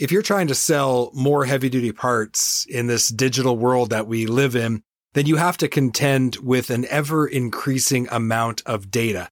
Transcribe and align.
If 0.00 0.10
you're 0.10 0.22
trying 0.22 0.46
to 0.46 0.54
sell 0.54 1.10
more 1.12 1.44
heavy 1.44 1.68
duty 1.68 1.92
parts 1.92 2.64
in 2.70 2.86
this 2.86 3.08
digital 3.08 3.58
world 3.58 3.90
that 3.90 4.06
we 4.06 4.24
live 4.24 4.56
in, 4.56 4.82
then 5.12 5.26
you 5.26 5.36
have 5.36 5.58
to 5.58 5.68
contend 5.68 6.36
with 6.36 6.70
an 6.70 6.86
ever 6.86 7.26
increasing 7.26 8.08
amount 8.10 8.62
of 8.64 8.90
data. 8.90 9.28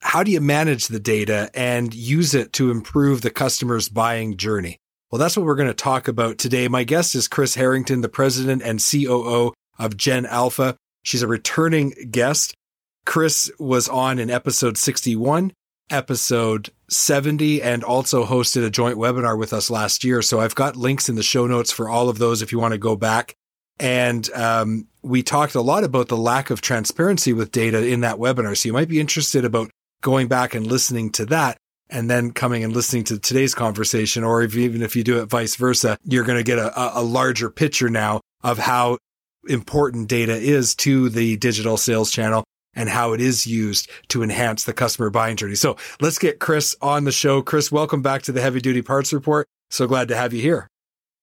How 0.00 0.22
do 0.22 0.30
you 0.30 0.40
manage 0.40 0.86
the 0.86 0.98
data 0.98 1.50
and 1.52 1.92
use 1.92 2.34
it 2.34 2.54
to 2.54 2.70
improve 2.70 3.20
the 3.20 3.28
customer's 3.28 3.90
buying 3.90 4.38
journey? 4.38 4.78
Well, 5.10 5.18
that's 5.18 5.36
what 5.36 5.44
we're 5.44 5.56
going 5.56 5.68
to 5.68 5.74
talk 5.74 6.08
about 6.08 6.38
today. 6.38 6.68
My 6.68 6.84
guest 6.84 7.14
is 7.14 7.28
Chris 7.28 7.56
Harrington, 7.56 8.00
the 8.00 8.08
president 8.08 8.62
and 8.62 8.82
COO 8.82 9.52
of 9.78 9.98
Gen 9.98 10.24
Alpha. 10.24 10.76
She's 11.02 11.22
a 11.22 11.28
returning 11.28 11.92
guest. 12.10 12.54
Chris 13.04 13.52
was 13.58 13.90
on 13.90 14.18
in 14.18 14.30
episode 14.30 14.78
61 14.78 15.52
episode 15.90 16.70
70 16.88 17.62
and 17.62 17.84
also 17.84 18.24
hosted 18.24 18.64
a 18.64 18.70
joint 18.70 18.96
webinar 18.96 19.38
with 19.38 19.52
us 19.52 19.70
last 19.70 20.04
year. 20.04 20.22
So 20.22 20.40
I've 20.40 20.54
got 20.54 20.76
links 20.76 21.08
in 21.08 21.16
the 21.16 21.22
show 21.22 21.46
notes 21.46 21.70
for 21.70 21.88
all 21.88 22.08
of 22.08 22.18
those 22.18 22.42
if 22.42 22.52
you 22.52 22.58
want 22.58 22.72
to 22.72 22.78
go 22.78 22.96
back. 22.96 23.34
And 23.78 24.28
um, 24.32 24.88
we 25.02 25.22
talked 25.22 25.54
a 25.54 25.60
lot 25.60 25.84
about 25.84 26.08
the 26.08 26.16
lack 26.16 26.50
of 26.50 26.60
transparency 26.60 27.32
with 27.32 27.52
data 27.52 27.86
in 27.86 28.00
that 28.00 28.16
webinar. 28.16 28.56
So 28.56 28.68
you 28.68 28.72
might 28.72 28.88
be 28.88 29.00
interested 29.00 29.44
about 29.44 29.70
going 30.02 30.28
back 30.28 30.54
and 30.54 30.66
listening 30.66 31.10
to 31.12 31.26
that 31.26 31.58
and 31.90 32.10
then 32.10 32.32
coming 32.32 32.64
and 32.64 32.74
listening 32.74 33.04
to 33.04 33.18
today's 33.18 33.54
conversation. 33.54 34.24
Or 34.24 34.42
if, 34.42 34.56
even 34.56 34.82
if 34.82 34.96
you 34.96 35.04
do 35.04 35.20
it 35.20 35.26
vice 35.26 35.56
versa, 35.56 35.96
you're 36.04 36.24
going 36.24 36.38
to 36.38 36.44
get 36.44 36.58
a, 36.58 36.98
a 36.98 37.02
larger 37.02 37.50
picture 37.50 37.88
now 37.88 38.20
of 38.42 38.58
how 38.58 38.98
important 39.48 40.08
data 40.08 40.34
is 40.34 40.74
to 40.74 41.08
the 41.08 41.36
digital 41.36 41.76
sales 41.76 42.10
channel 42.10 42.44
and 42.74 42.88
how 42.88 43.12
it 43.12 43.20
is 43.20 43.46
used 43.46 43.90
to 44.08 44.22
enhance 44.22 44.64
the 44.64 44.72
customer 44.72 45.10
buying 45.10 45.36
journey. 45.36 45.54
So 45.54 45.76
let's 46.00 46.18
get 46.18 46.38
Chris 46.38 46.76
on 46.80 47.04
the 47.04 47.12
show. 47.12 47.42
Chris, 47.42 47.72
welcome 47.72 48.02
back 48.02 48.22
to 48.22 48.32
the 48.32 48.40
Heavy 48.40 48.60
Duty 48.60 48.82
Parts 48.82 49.12
Report. 49.12 49.46
So 49.70 49.86
glad 49.86 50.08
to 50.08 50.16
have 50.16 50.32
you 50.32 50.40
here. 50.40 50.68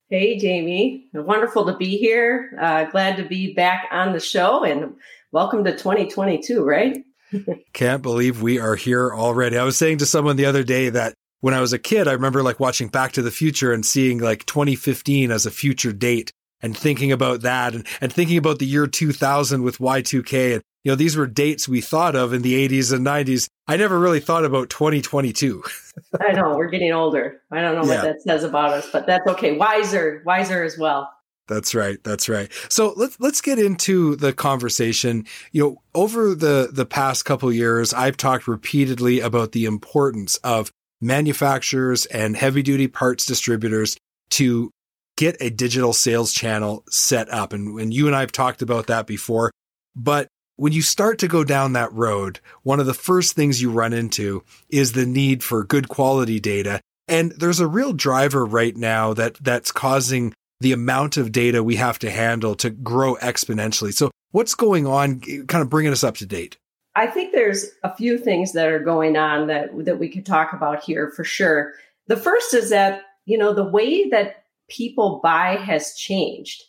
Hey, 0.09 0.38
Jamie. 0.38 1.07
Wonderful 1.13 1.66
to 1.66 1.75
be 1.77 1.97
here. 1.97 2.57
Uh, 2.61 2.85
glad 2.85 3.17
to 3.17 3.23
be 3.23 3.53
back 3.53 3.88
on 3.91 4.13
the 4.13 4.19
show 4.19 4.63
and 4.63 4.95
welcome 5.31 5.63
to 5.63 5.71
2022, 5.71 6.63
right? 6.63 7.03
Can't 7.73 8.03
believe 8.03 8.41
we 8.41 8.59
are 8.59 8.75
here 8.75 9.13
already. 9.13 9.57
I 9.57 9.63
was 9.63 9.77
saying 9.77 9.97
to 9.99 10.05
someone 10.05 10.35
the 10.35 10.45
other 10.45 10.63
day 10.63 10.89
that 10.89 11.16
when 11.41 11.53
I 11.53 11.61
was 11.61 11.73
a 11.73 11.79
kid, 11.79 12.07
I 12.07 12.13
remember 12.13 12.43
like 12.43 12.59
watching 12.59 12.88
Back 12.88 13.13
to 13.13 13.22
the 13.22 13.31
Future 13.31 13.73
and 13.73 13.85
seeing 13.85 14.19
like 14.19 14.45
2015 14.45 15.31
as 15.31 15.45
a 15.45 15.51
future 15.51 15.91
date 15.91 16.31
and 16.62 16.77
thinking 16.77 17.12
about 17.12 17.41
that 17.41 17.73
and, 17.73 17.85
and 18.00 18.13
thinking 18.13 18.38
about 18.38 18.59
the 18.59 18.66
year 18.66 18.88
2000 18.88 19.63
with 19.63 19.79
Y2K. 19.79 20.56
And, 20.56 20.63
you 20.85 20.91
know, 20.91 20.96
these 20.96 21.18
were 21.18 21.25
dates 21.25 21.68
we 21.68 21.81
thought 21.81 22.16
of 22.16 22.31
in 22.31 22.44
the 22.44 22.68
80s 22.68 22.94
and 22.94 23.03
90s. 23.03 23.50
I 23.68 23.75
never 23.75 24.00
really 24.00 24.19
thought 24.19 24.46
about 24.46 24.69
2022. 24.69 25.63
I 26.22 26.31
know 26.34 26.56
we're 26.56 26.69
getting 26.69 26.94
older. 26.94 27.41
I 27.51 27.62
don't 27.62 27.73
know 27.73 27.91
yeah. 27.91 27.96
what 27.96 28.03
that 28.03 28.22
says 28.22 28.44
about 28.44 28.72
us, 28.72 28.88
but 28.91 29.07
that's 29.07 29.28
okay. 29.29 29.57
Wiser, 29.57 30.22
wiser 30.28 30.63
as 30.63 30.78
well. 30.78 31.12
That's 31.47 31.74
right. 31.74 31.97
That's 32.03 32.29
right. 32.29 32.51
So 32.69 32.94
let's 32.95 33.19
let's 33.19 33.41
get 33.41 33.59
into 33.59 34.16
the 34.16 34.31
conversation. 34.34 35.25
You 35.51 35.63
know, 35.63 35.81
over 35.94 36.34
the 36.35 36.69
the 36.72 36.85
past 36.85 37.25
couple 37.25 37.51
years, 37.51 37.94
I've 37.94 38.18
talked 38.18 38.47
repeatedly 38.47 39.19
about 39.19 39.51
the 39.51 39.66
importance 39.66 40.38
of 40.38 40.72
manufacturers 41.01 42.06
and 42.07 42.35
heavy 42.35 42.63
duty 42.63 42.88
parts 42.88 43.25
distributors 43.25 43.97
to 44.31 44.72
get 45.18 45.38
a 45.40 45.50
digital 45.50 45.94
sales 45.94 46.34
channel 46.34 46.84
set 46.90 47.31
up. 47.31 47.53
And, 47.53 47.79
and 47.79 47.94
you 47.94 48.07
and 48.07 48.16
I 48.16 48.22
have 48.22 48.31
talked 48.31 48.62
about 48.62 48.88
that 48.88 49.07
before. 49.07 49.51
But 49.95 50.28
when 50.57 50.73
you 50.73 50.81
start 50.81 51.19
to 51.19 51.27
go 51.27 51.43
down 51.43 51.73
that 51.73 51.91
road, 51.93 52.39
one 52.63 52.79
of 52.79 52.85
the 52.85 52.93
first 52.93 53.35
things 53.35 53.61
you 53.61 53.71
run 53.71 53.93
into 53.93 54.43
is 54.69 54.93
the 54.93 55.05
need 55.05 55.43
for 55.43 55.63
good 55.63 55.89
quality 55.89 56.39
data. 56.39 56.79
And 57.07 57.31
there's 57.33 57.59
a 57.59 57.67
real 57.67 57.93
driver 57.93 58.45
right 58.45 58.75
now 58.75 59.13
that 59.13 59.35
that's 59.35 59.71
causing 59.71 60.33
the 60.61 60.71
amount 60.71 61.17
of 61.17 61.31
data 61.31 61.63
we 61.63 61.75
have 61.75 61.99
to 61.99 62.09
handle 62.09 62.55
to 62.55 62.69
grow 62.69 63.15
exponentially. 63.15 63.94
So 63.94 64.11
what's 64.31 64.55
going 64.55 64.88
on? 64.88 65.19
Kind 65.19 65.61
of 65.61 65.69
bringing 65.69 65.91
us 65.91 66.03
up 66.03 66.15
to 66.17 66.25
date. 66.25 66.57
I 66.95 67.07
think 67.07 67.33
there's 67.33 67.65
a 67.83 67.94
few 67.95 68.17
things 68.17 68.53
that 68.53 68.69
are 68.69 68.79
going 68.79 69.17
on 69.17 69.47
that 69.47 69.69
that 69.85 69.99
we 69.99 70.09
could 70.09 70.25
talk 70.25 70.53
about 70.53 70.83
here 70.83 71.11
for 71.11 71.25
sure. 71.25 71.73
The 72.07 72.15
first 72.15 72.53
is 72.53 72.69
that, 72.69 73.01
you 73.25 73.38
know, 73.38 73.53
the 73.53 73.65
way 73.65 74.09
that 74.09 74.45
people 74.69 75.19
buy 75.21 75.57
has 75.57 75.94
changed. 75.95 76.63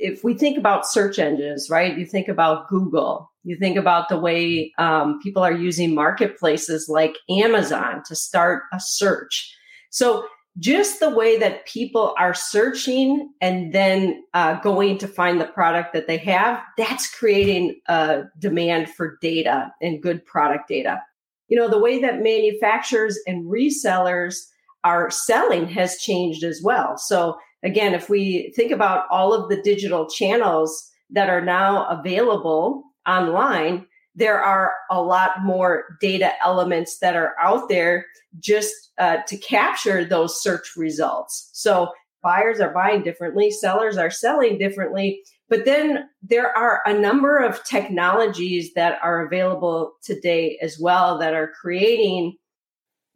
If 0.00 0.24
we 0.24 0.34
think 0.34 0.58
about 0.58 0.86
search 0.86 1.18
engines, 1.18 1.68
right? 1.70 1.96
You 1.96 2.06
think 2.06 2.28
about 2.28 2.68
Google, 2.68 3.30
you 3.44 3.56
think 3.56 3.76
about 3.76 4.08
the 4.08 4.18
way 4.18 4.72
um, 4.78 5.20
people 5.22 5.42
are 5.42 5.52
using 5.52 5.94
marketplaces 5.94 6.88
like 6.88 7.16
Amazon 7.28 8.02
to 8.06 8.14
start 8.14 8.64
a 8.72 8.80
search. 8.80 9.54
So, 9.90 10.26
just 10.58 10.98
the 10.98 11.10
way 11.10 11.38
that 11.38 11.64
people 11.64 12.12
are 12.18 12.34
searching 12.34 13.30
and 13.40 13.72
then 13.72 14.22
uh, 14.34 14.58
going 14.60 14.98
to 14.98 15.06
find 15.06 15.40
the 15.40 15.46
product 15.46 15.92
that 15.92 16.08
they 16.08 16.18
have, 16.18 16.60
that's 16.76 17.08
creating 17.08 17.80
a 17.86 18.24
demand 18.38 18.90
for 18.90 19.16
data 19.22 19.72
and 19.80 20.02
good 20.02 20.26
product 20.26 20.68
data. 20.68 21.00
You 21.46 21.56
know, 21.56 21.68
the 21.68 21.78
way 21.78 22.00
that 22.00 22.20
manufacturers 22.20 23.16
and 23.28 23.46
resellers 23.46 24.38
are 24.82 25.10
selling 25.10 25.66
has 25.68 25.98
changed 25.98 26.42
as 26.42 26.60
well. 26.62 26.98
So 26.98 27.36
again, 27.62 27.94
if 27.94 28.08
we 28.08 28.52
think 28.56 28.72
about 28.72 29.06
all 29.10 29.32
of 29.32 29.48
the 29.48 29.60
digital 29.62 30.08
channels 30.08 30.90
that 31.10 31.28
are 31.28 31.40
now 31.40 31.86
available 31.86 32.84
online, 33.06 33.86
there 34.14 34.40
are 34.42 34.72
a 34.90 35.02
lot 35.02 35.42
more 35.42 35.96
data 36.00 36.32
elements 36.42 36.98
that 36.98 37.16
are 37.16 37.34
out 37.40 37.68
there 37.68 38.06
just 38.38 38.74
uh, 38.98 39.18
to 39.26 39.36
capture 39.36 40.04
those 40.04 40.42
search 40.42 40.76
results. 40.76 41.50
So 41.52 41.90
buyers 42.22 42.60
are 42.60 42.72
buying 42.72 43.02
differently, 43.02 43.50
sellers 43.50 43.96
are 43.96 44.10
selling 44.10 44.58
differently. 44.58 45.22
But 45.48 45.64
then 45.64 46.08
there 46.22 46.56
are 46.56 46.80
a 46.86 46.94
number 46.94 47.38
of 47.38 47.64
technologies 47.64 48.72
that 48.74 48.98
are 49.02 49.26
available 49.26 49.94
today 50.02 50.58
as 50.62 50.78
well 50.78 51.18
that 51.18 51.34
are 51.34 51.52
creating 51.60 52.36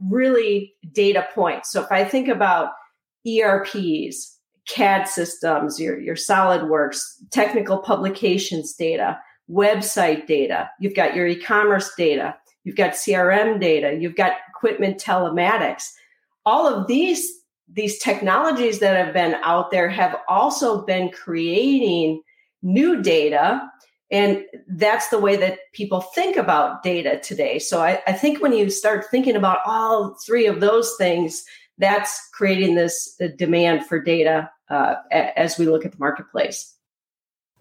really 0.01 0.75
data 0.93 1.27
points. 1.35 1.71
So 1.71 1.83
if 1.83 1.93
I 1.93 2.05
think 2.05 2.29
about 2.29 2.71
ERPs, 3.27 4.34
CAD 4.69 5.09
systems, 5.09 5.79
your, 5.79 5.99
your 5.99 6.15
SolidWorks, 6.15 7.01
technical 7.31 7.79
publications 7.79 8.75
data, 8.75 9.19
website 9.51 10.27
data, 10.27 10.71
you've 10.81 10.95
got 10.95 11.15
your 11.15 11.27
e-commerce 11.27 11.91
data, 11.97 12.35
you've 12.65 12.77
got 12.77 12.93
CRM 12.93 13.61
data, 13.61 13.97
you've 14.01 14.17
got 14.17 14.33
equipment 14.49 14.99
telematics. 14.99 15.91
All 16.47 16.67
of 16.67 16.87
these 16.87 17.31
these 17.67 17.99
technologies 17.99 18.79
that 18.81 18.95
have 18.95 19.15
been 19.15 19.35
out 19.43 19.71
there 19.71 19.89
have 19.89 20.17
also 20.29 20.85
been 20.85 21.11
creating 21.11 22.21
new 22.63 23.01
data 23.01 23.61
and 24.11 24.45
that's 24.69 25.09
the 25.09 25.19
way 25.19 25.35
that 25.37 25.59
people 25.73 26.01
think 26.01 26.37
about 26.37 26.83
data 26.83 27.19
today. 27.19 27.59
So 27.59 27.81
I, 27.81 28.03
I, 28.07 28.13
think 28.13 28.43
when 28.43 28.53
you 28.53 28.69
start 28.71 29.07
thinking 29.11 29.35
about 29.35 29.59
all 29.67 30.15
three 30.25 30.47
of 30.47 30.61
those 30.61 30.95
things, 30.99 31.43
that's 31.79 32.29
creating 32.33 32.75
this 32.75 33.21
demand 33.37 33.87
for 33.87 34.01
data 34.01 34.51
uh, 34.71 34.95
as 35.11 35.59
we 35.59 35.67
look 35.67 35.85
at 35.85 35.93
the 35.93 35.99
marketplace. 35.99 36.75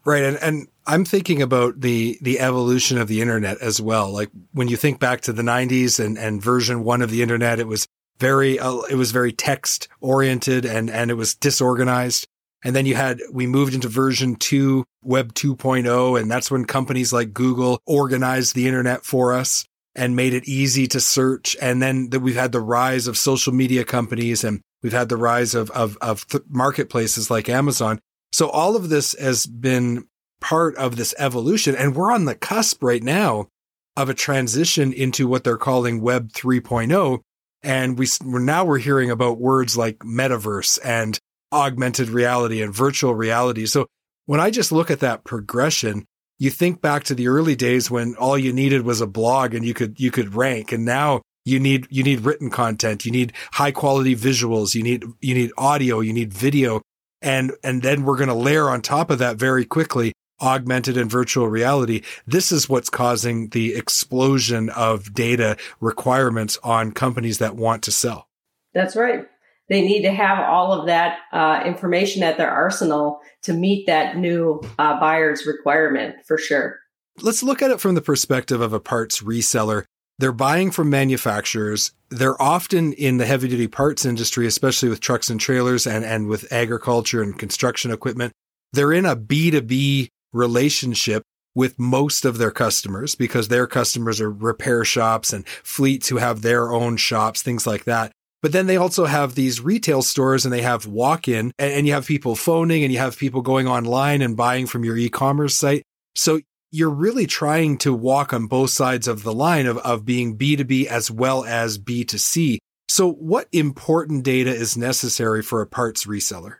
Right, 0.05 0.23
and 0.23 0.37
and 0.37 0.67
I'm 0.85 1.05
thinking 1.05 1.41
about 1.41 1.79
the 1.79 2.17
the 2.21 2.39
evolution 2.39 2.97
of 2.97 3.07
the 3.07 3.21
internet 3.21 3.59
as 3.59 3.81
well. 3.81 4.11
Like 4.11 4.29
when 4.51 4.67
you 4.67 4.75
think 4.75 4.99
back 4.99 5.21
to 5.21 5.33
the 5.33 5.43
90s 5.43 6.03
and 6.03 6.17
and 6.17 6.41
version 6.41 6.83
1 6.83 7.01
of 7.01 7.09
the 7.09 7.21
internet, 7.21 7.59
it 7.59 7.67
was 7.67 7.87
very 8.19 8.59
uh, 8.59 8.81
it 8.89 8.95
was 8.95 9.11
very 9.11 9.31
text 9.31 9.87
oriented 10.01 10.65
and 10.65 10.89
and 10.89 11.09
it 11.09 11.15
was 11.15 11.35
disorganized. 11.35 12.27
And 12.63 12.75
then 12.75 12.85
you 12.85 12.95
had, 12.95 13.21
we 13.31 13.45
moved 13.45 13.73
into 13.73 13.89
version 13.89 14.35
two 14.35 14.85
Web 15.03 15.33
2.0. 15.33 16.19
And 16.19 16.31
that's 16.31 16.49
when 16.49 16.65
companies 16.65 17.11
like 17.11 17.33
Google 17.33 17.81
organized 17.85 18.55
the 18.55 18.67
internet 18.67 19.03
for 19.03 19.33
us 19.33 19.65
and 19.95 20.15
made 20.15 20.33
it 20.33 20.47
easy 20.47 20.87
to 20.87 20.99
search. 20.99 21.57
And 21.61 21.81
then 21.81 22.09
that 22.11 22.21
we've 22.21 22.35
had 22.35 22.51
the 22.51 22.61
rise 22.61 23.07
of 23.07 23.17
social 23.17 23.53
media 23.53 23.83
companies 23.83 24.43
and 24.43 24.61
we've 24.83 24.93
had 24.93 25.09
the 25.09 25.17
rise 25.17 25.55
of, 25.55 25.71
of, 25.71 25.97
of 26.01 26.27
th- 26.27 26.43
marketplaces 26.49 27.31
like 27.31 27.49
Amazon. 27.49 27.99
So 28.31 28.49
all 28.49 28.75
of 28.75 28.89
this 28.89 29.17
has 29.17 29.45
been 29.45 30.07
part 30.41 30.75
of 30.75 30.97
this 30.97 31.15
evolution. 31.17 31.75
And 31.75 31.95
we're 31.95 32.11
on 32.11 32.25
the 32.25 32.35
cusp 32.35 32.83
right 32.83 33.01
now 33.01 33.47
of 33.95 34.09
a 34.09 34.13
transition 34.13 34.91
into 34.91 35.27
what 35.27 35.43
they're 35.43 35.57
calling 35.57 36.01
Web 36.01 36.31
3.0. 36.33 37.19
And 37.63 37.97
we, 37.97 38.07
we're 38.23 38.39
now 38.39 38.65
we're 38.65 38.79
hearing 38.79 39.09
about 39.09 39.39
words 39.39 39.77
like 39.77 39.99
metaverse 39.99 40.79
and 40.83 41.17
augmented 41.51 42.09
reality 42.09 42.61
and 42.61 42.73
virtual 42.73 43.15
reality. 43.15 43.65
So 43.65 43.87
when 44.25 44.39
I 44.39 44.49
just 44.49 44.71
look 44.71 44.91
at 44.91 44.99
that 44.99 45.23
progression, 45.23 46.05
you 46.39 46.49
think 46.49 46.81
back 46.81 47.05
to 47.05 47.15
the 47.15 47.29
early 47.29 47.55
days 47.55 47.89
when 47.89 48.15
all 48.15 48.37
you 48.37 48.51
needed 48.51 48.81
was 48.81 48.99
a 48.99 49.07
blog 49.07 49.53
and 49.53 49.63
you 49.63 49.73
could, 49.73 49.99
you 49.99 50.11
could 50.11 50.35
rank. 50.35 50.71
And 50.71 50.83
now 50.83 51.21
you 51.45 51.59
need, 51.59 51.87
you 51.89 52.03
need 52.03 52.21
written 52.21 52.49
content. 52.49 53.05
You 53.05 53.11
need 53.11 53.33
high 53.53 53.71
quality 53.71 54.15
visuals. 54.15 54.75
You 54.75 54.83
need, 54.83 55.03
you 55.21 55.33
need 55.33 55.51
audio. 55.57 55.99
You 55.99 56.13
need 56.13 56.33
video. 56.33 56.81
And, 57.21 57.53
and 57.63 57.81
then 57.81 58.03
we're 58.03 58.17
going 58.17 58.29
to 58.29 58.33
layer 58.35 58.69
on 58.69 58.81
top 58.81 59.09
of 59.09 59.19
that 59.19 59.37
very 59.37 59.65
quickly 59.65 60.13
augmented 60.41 60.97
and 60.97 61.09
virtual 61.09 61.47
reality. 61.47 62.01
This 62.27 62.51
is 62.51 62.67
what's 62.67 62.89
causing 62.89 63.49
the 63.49 63.75
explosion 63.75 64.69
of 64.69 65.13
data 65.13 65.57
requirements 65.79 66.57
on 66.63 66.91
companies 66.91 67.37
that 67.37 67.55
want 67.55 67.83
to 67.83 67.91
sell. 67.91 68.27
That's 68.73 68.95
right. 68.95 69.25
They 69.69 69.81
need 69.81 70.01
to 70.01 70.11
have 70.11 70.39
all 70.39 70.73
of 70.73 70.87
that 70.87 71.19
uh, 71.31 71.63
information 71.65 72.23
at 72.23 72.37
their 72.37 72.51
arsenal 72.51 73.21
to 73.43 73.53
meet 73.53 73.87
that 73.87 74.17
new 74.17 74.61
uh, 74.77 74.99
buyer's 74.99 75.45
requirement 75.45 76.15
for 76.25 76.37
sure. 76.37 76.79
Let's 77.21 77.43
look 77.43 77.61
at 77.61 77.71
it 77.71 77.79
from 77.79 77.95
the 77.95 78.01
perspective 78.01 78.59
of 78.59 78.73
a 78.73 78.79
parts 78.79 79.21
reseller. 79.21 79.85
They're 80.19 80.31
buying 80.31 80.71
from 80.71 80.89
manufacturers. 80.89 81.91
They're 82.09 82.39
often 82.41 82.93
in 82.93 83.17
the 83.17 83.25
heavy 83.25 83.47
duty 83.47 83.67
parts 83.67 84.05
industry, 84.05 84.45
especially 84.45 84.89
with 84.89 84.99
trucks 84.99 85.29
and 85.29 85.39
trailers 85.39 85.87
and, 85.87 86.05
and 86.05 86.27
with 86.27 86.51
agriculture 86.51 87.21
and 87.21 87.37
construction 87.37 87.91
equipment. 87.91 88.33
They're 88.71 88.93
in 88.93 89.05
a 89.05 89.15
B2B 89.15 90.09
relationship 90.31 91.23
with 91.55 91.79
most 91.79 92.25
of 92.25 92.37
their 92.37 92.51
customers 92.51 93.15
because 93.15 93.47
their 93.47 93.67
customers 93.67 94.19
are 94.19 94.31
repair 94.31 94.83
shops 94.83 95.33
and 95.33 95.47
fleets 95.47 96.09
who 96.09 96.17
have 96.17 96.41
their 96.41 96.71
own 96.71 96.97
shops, 96.97 97.41
things 97.41 97.67
like 97.67 97.83
that. 97.85 98.11
But 98.41 98.51
then 98.51 98.67
they 98.67 98.77
also 98.77 99.05
have 99.05 99.35
these 99.35 99.61
retail 99.61 100.01
stores 100.01 100.45
and 100.45 100.53
they 100.53 100.63
have 100.63 100.85
walk 100.85 101.27
in 101.27 101.53
and 101.57 101.87
you 101.87 101.93
have 101.93 102.05
people 102.05 102.35
phoning 102.35 102.83
and 102.83 102.91
you 102.91 102.99
have 102.99 103.17
people 103.17 103.41
going 103.41 103.67
online 103.67 104.21
and 104.21 104.35
buying 104.35 104.67
from 104.67 104.83
your 104.83 104.97
e-commerce 104.97 105.55
site. 105.55 105.83
So 106.15 106.41
you're 106.73 106.89
really 106.89 107.27
trying 107.27 107.77
to 107.77 107.93
walk 107.93 108.33
on 108.33 108.47
both 108.47 108.71
sides 108.71 109.07
of 109.07 109.21
the 109.21 109.33
line 109.33 109.67
of, 109.67 109.77
of 109.77 110.05
being 110.05 110.35
B2B 110.35 110.87
as 110.87 111.11
well 111.11 111.45
as 111.45 111.77
B2C. 111.77 112.57
So 112.87 113.11
what 113.11 113.47
important 113.51 114.23
data 114.23 114.49
is 114.49 114.75
necessary 114.75 115.43
for 115.43 115.61
a 115.61 115.67
parts 115.67 116.05
reseller? 116.05 116.55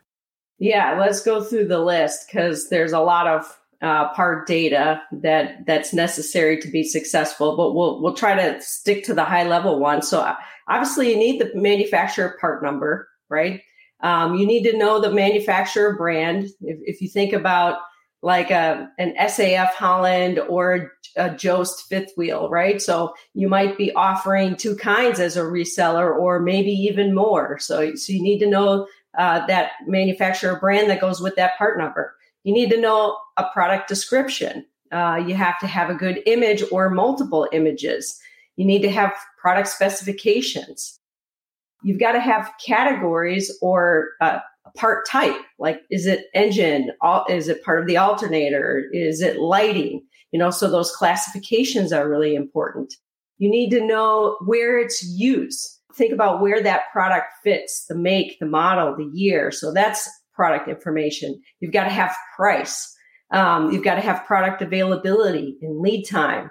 Yeah, 0.60 0.98
let's 1.00 1.20
go 1.24 1.42
through 1.42 1.66
the 1.66 1.80
list 1.80 2.28
because 2.28 2.68
there's 2.68 2.92
a 2.92 3.00
lot 3.00 3.26
of 3.26 3.58
uh, 3.82 4.14
part 4.14 4.46
data 4.46 5.02
that 5.10 5.66
that's 5.66 5.92
necessary 5.92 6.60
to 6.60 6.68
be 6.68 6.84
successful. 6.84 7.56
But 7.56 7.74
we'll 7.74 8.00
we'll 8.00 8.14
try 8.14 8.36
to 8.36 8.62
stick 8.62 9.02
to 9.04 9.14
the 9.14 9.24
high 9.24 9.46
level 9.46 9.80
one. 9.80 10.00
So 10.00 10.20
uh, 10.20 10.36
obviously, 10.68 11.10
you 11.10 11.18
need 11.18 11.40
the 11.40 11.50
manufacturer 11.54 12.36
part 12.40 12.62
number, 12.62 13.08
right? 13.28 13.62
Um, 14.00 14.36
you 14.36 14.46
need 14.46 14.62
to 14.62 14.76
know 14.76 15.00
the 15.00 15.10
manufacturer 15.10 15.96
brand. 15.96 16.44
If, 16.60 16.78
if 16.82 17.00
you 17.00 17.08
think 17.08 17.32
about 17.32 17.78
like 18.24 18.50
a, 18.50 18.90
an 18.98 19.14
SAF 19.20 19.68
Holland 19.74 20.38
or 20.38 20.92
a 21.14 21.28
Jost 21.28 21.86
fifth 21.90 22.12
wheel, 22.16 22.48
right? 22.48 22.80
So 22.80 23.12
you 23.34 23.48
might 23.48 23.76
be 23.76 23.92
offering 23.92 24.56
two 24.56 24.74
kinds 24.76 25.20
as 25.20 25.36
a 25.36 25.42
reseller, 25.42 26.16
or 26.16 26.40
maybe 26.40 26.70
even 26.70 27.14
more. 27.14 27.58
So 27.58 27.94
so 27.94 28.12
you 28.14 28.22
need 28.22 28.38
to 28.38 28.48
know 28.48 28.86
uh, 29.18 29.46
that 29.46 29.72
manufacturer 29.86 30.58
brand 30.58 30.88
that 30.88 31.02
goes 31.02 31.20
with 31.20 31.36
that 31.36 31.58
part 31.58 31.76
number. 31.76 32.16
You 32.44 32.54
need 32.54 32.70
to 32.70 32.80
know 32.80 33.18
a 33.36 33.44
product 33.52 33.88
description. 33.88 34.64
Uh, 34.90 35.22
you 35.26 35.34
have 35.34 35.58
to 35.58 35.66
have 35.66 35.90
a 35.90 35.94
good 35.94 36.22
image 36.24 36.64
or 36.72 36.88
multiple 36.88 37.46
images. 37.52 38.18
You 38.56 38.64
need 38.64 38.80
to 38.82 38.90
have 38.90 39.12
product 39.38 39.68
specifications. 39.68 40.98
You've 41.82 42.00
got 42.00 42.12
to 42.12 42.20
have 42.20 42.50
categories 42.64 43.54
or 43.60 44.12
uh, 44.22 44.38
part 44.76 45.06
type. 45.08 45.36
Like, 45.58 45.80
is 45.90 46.06
it 46.06 46.26
engine? 46.34 46.90
all 47.00 47.26
Is 47.28 47.48
it 47.48 47.62
part 47.62 47.80
of 47.80 47.86
the 47.86 47.96
alternator? 47.96 48.84
Is 48.92 49.20
it 49.20 49.38
lighting? 49.38 50.02
You 50.32 50.38
know, 50.38 50.50
so 50.50 50.70
those 50.70 50.90
classifications 50.92 51.92
are 51.92 52.08
really 52.08 52.34
important. 52.34 52.94
You 53.38 53.50
need 53.50 53.70
to 53.70 53.84
know 53.84 54.36
where 54.44 54.78
it's 54.78 55.04
used. 55.04 55.80
Think 55.94 56.12
about 56.12 56.40
where 56.40 56.62
that 56.62 56.90
product 56.92 57.26
fits, 57.42 57.86
the 57.88 57.94
make, 57.94 58.38
the 58.40 58.46
model, 58.46 58.96
the 58.96 59.10
year. 59.12 59.50
So 59.50 59.72
that's 59.72 60.08
product 60.32 60.68
information. 60.68 61.40
You've 61.60 61.72
got 61.72 61.84
to 61.84 61.90
have 61.90 62.14
price. 62.36 62.92
Um, 63.30 63.70
you've 63.70 63.84
got 63.84 63.94
to 63.94 64.00
have 64.00 64.26
product 64.26 64.60
availability 64.62 65.56
and 65.62 65.80
lead 65.80 66.04
time. 66.04 66.50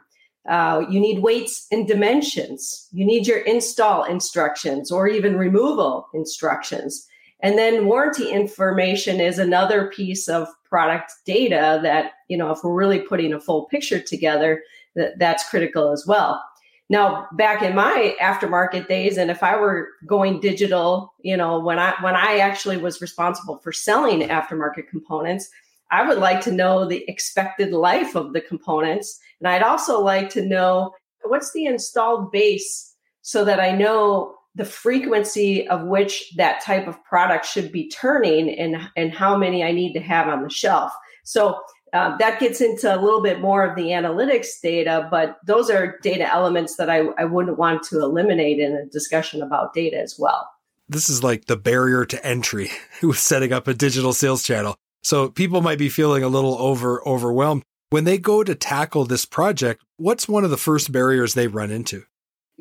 Uh, 0.50 0.84
you 0.90 1.00
need 1.00 1.20
weights 1.20 1.68
and 1.72 1.88
dimensions. 1.88 2.88
You 2.92 3.06
need 3.06 3.28
your 3.28 3.40
install 3.40 4.04
instructions 4.04 4.92
or 4.92 5.08
even 5.08 5.38
removal 5.38 6.08
instructions. 6.14 7.06
And 7.44 7.58
then 7.58 7.88
warranty 7.88 8.32
information 8.32 9.20
is 9.20 9.38
another 9.38 9.88
piece 9.88 10.30
of 10.30 10.48
product 10.64 11.12
data 11.26 11.80
that, 11.84 12.14
you 12.30 12.38
know, 12.38 12.50
if 12.52 12.60
we're 12.64 12.74
really 12.74 13.00
putting 13.00 13.34
a 13.34 13.40
full 13.40 13.66
picture 13.66 14.00
together, 14.00 14.64
that, 14.96 15.20
that's 15.20 15.48
critical 15.50 15.92
as 15.92 16.06
well. 16.08 16.42
Now, 16.90 17.28
back 17.34 17.62
in 17.62 17.76
my 17.76 18.16
aftermarket 18.22 18.88
days, 18.88 19.18
and 19.18 19.30
if 19.30 19.44
I 19.44 19.58
were 19.58 19.90
going 20.06 20.40
digital, 20.40 21.14
you 21.22 21.36
know, 21.36 21.60
when 21.60 21.80
I 21.80 21.96
when 22.02 22.16
I 22.16 22.38
actually 22.38 22.78
was 22.78 23.02
responsible 23.02 23.58
for 23.58 23.72
selling 23.72 24.22
aftermarket 24.28 24.88
components, 24.90 25.50
I 25.92 26.08
would 26.08 26.20
like 26.20 26.42
to 26.42 26.52
know 26.52 26.86
the 26.86 27.04
expected 27.08 27.72
life 27.72 28.16
of 28.16 28.34
the 28.34 28.42
components, 28.42 29.20
and 29.40 29.48
I'd 29.48 29.64
also 29.64 30.02
like 30.02 30.30
to 30.32 30.46
know 30.46 30.94
what's 31.24 31.52
the 31.54 31.66
installed 31.66 32.32
base, 32.32 32.96
so 33.22 33.44
that 33.46 33.60
I 33.60 33.72
know 33.72 34.36
the 34.56 34.66
frequency 34.66 35.68
of 35.68 35.84
which 35.84 36.34
that 36.38 36.62
type 36.64 36.88
of 36.88 37.04
product 37.04 37.46
should 37.46 37.72
be 37.72 37.90
turning, 37.90 38.50
and 38.50 38.78
and 38.96 39.14
how 39.14 39.38
many 39.38 39.64
I 39.64 39.72
need 39.72 39.94
to 39.94 40.00
have 40.00 40.28
on 40.28 40.44
the 40.44 40.50
shelf. 40.50 40.92
So 41.24 41.60
uh, 41.94 42.18
that 42.18 42.40
gets 42.40 42.60
into 42.60 42.94
a 42.94 43.00
little 43.00 43.22
bit 43.22 43.40
more 43.40 43.64
of 43.64 43.76
the 43.76 43.90
analytics 43.90 44.60
data, 44.62 45.08
but 45.12 45.38
those 45.46 45.70
are 45.70 46.00
data 46.02 46.32
elements 46.32 46.76
that 46.78 46.90
I, 46.90 47.04
I 47.20 47.26
wouldn't 47.26 47.60
want 47.60 47.84
to 47.84 48.00
eliminate 48.00 48.60
in 48.60 48.76
a 48.76 48.86
discussion 48.88 49.44
about 49.44 49.74
data 49.74 50.00
as 50.00 50.16
well. 50.18 50.50
This 50.90 51.08
is 51.08 51.24
like 51.24 51.46
the 51.46 51.56
barrier 51.56 52.04
to 52.06 52.26
entry 52.26 52.72
with 53.04 53.20
setting 53.20 53.54
up 53.54 53.68
a 53.68 53.76
digital 53.76 54.12
sales 54.12 54.44
channel. 54.44 54.76
So 55.04 55.30
people 55.30 55.62
might 55.62 55.78
be 55.78 55.90
feeling 55.90 56.24
a 56.24 56.30
little 56.30 56.58
over 56.58 57.08
overwhelmed. 57.08 57.64
When 57.92 58.06
they 58.06 58.18
go 58.18 58.44
to 58.44 58.56
tackle 58.56 59.06
this 59.06 59.26
project, 59.26 59.84
what's 59.98 60.28
one 60.28 60.44
of 60.44 60.50
the 60.50 60.58
first 60.58 60.92
barriers 60.92 61.36
they 61.36 61.48
run 61.48 61.70
into? 61.70 62.06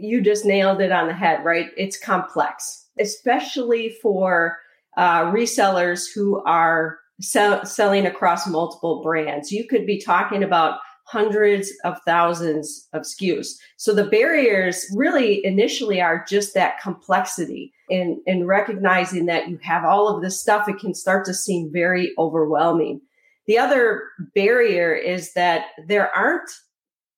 You 0.03 0.21
just 0.21 0.45
nailed 0.45 0.81
it 0.81 0.93
on 0.93 1.07
the 1.07 1.15
head, 1.15 1.45
right? 1.45 1.69
It's 1.77 1.99
complex, 1.99 2.87
especially 2.99 3.97
for 4.03 4.57
uh, 4.97 5.25
resellers 5.27 6.07
who 6.13 6.43
are 6.45 6.99
sell, 7.21 7.65
selling 7.65 8.07
across 8.07 8.47
multiple 8.47 9.03
brands. 9.03 9.53
You 9.53 9.67
could 9.67 9.87
be 9.87 10.01
talking 10.01 10.43
about 10.43 10.81
hundreds 11.05 11.73
of 11.85 11.99
thousands 12.07 12.89
of 12.93 13.03
SKUs. 13.03 13.55
So 13.77 13.95
the 13.95 14.07
barriers 14.07 14.85
really 14.95 15.45
initially 15.45 16.01
are 16.01 16.25
just 16.29 16.55
that 16.55 16.81
complexity 16.81 17.73
and, 17.91 18.19
in 18.27 18.47
recognizing 18.47 19.27
that 19.27 19.49
you 19.49 19.59
have 19.63 19.85
all 19.85 20.09
of 20.09 20.23
this 20.23 20.41
stuff, 20.41 20.69
it 20.69 20.79
can 20.79 20.95
start 20.95 21.25
to 21.27 21.35
seem 21.35 21.71
very 21.73 22.13
overwhelming. 22.19 23.01
The 23.47 23.59
other 23.59 24.05
barrier 24.35 24.95
is 24.95 25.35
that 25.35 25.67
there 25.87 26.15
aren't 26.17 26.51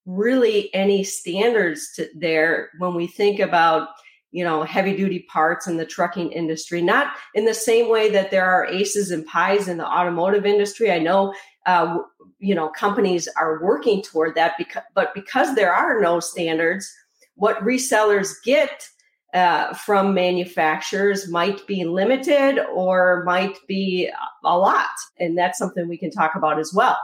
really 0.06 0.74
any 0.74 1.02
standards 1.02 1.92
to 1.94 2.08
there 2.14 2.70
when 2.78 2.94
we 2.94 3.06
think 3.06 3.40
about 3.40 3.88
you 4.32 4.44
know 4.44 4.64
heavy 4.64 4.96
duty 4.96 5.20
parts 5.30 5.66
in 5.66 5.76
the 5.76 5.86
trucking 5.86 6.30
industry 6.32 6.82
not 6.82 7.12
in 7.34 7.44
the 7.44 7.54
same 7.54 7.88
way 7.88 8.10
that 8.10 8.30
there 8.30 8.44
are 8.44 8.66
ACES 8.66 9.12
and 9.12 9.24
PIES 9.26 9.68
in 9.68 9.78
the 9.78 9.86
automotive 9.86 10.44
industry. 10.44 10.90
I 10.90 10.98
know 10.98 11.32
uh, 11.66 11.98
you 12.38 12.54
know 12.54 12.68
companies 12.68 13.28
are 13.36 13.62
working 13.62 14.02
toward 14.02 14.34
that 14.34 14.54
because 14.58 14.82
but 14.94 15.14
because 15.14 15.54
there 15.54 15.72
are 15.72 16.00
no 16.00 16.20
standards 16.20 16.92
what 17.36 17.58
resellers 17.60 18.34
get 18.44 18.88
uh, 19.32 19.74
from 19.74 20.14
manufacturers 20.14 21.28
might 21.28 21.66
be 21.66 21.84
limited 21.84 22.60
or 22.72 23.24
might 23.24 23.56
be 23.66 24.10
a 24.44 24.58
lot 24.58 24.86
and 25.18 25.36
that's 25.38 25.58
something 25.58 25.88
we 25.88 25.98
can 25.98 26.10
talk 26.10 26.34
about 26.34 26.58
as 26.58 26.72
well 26.74 26.98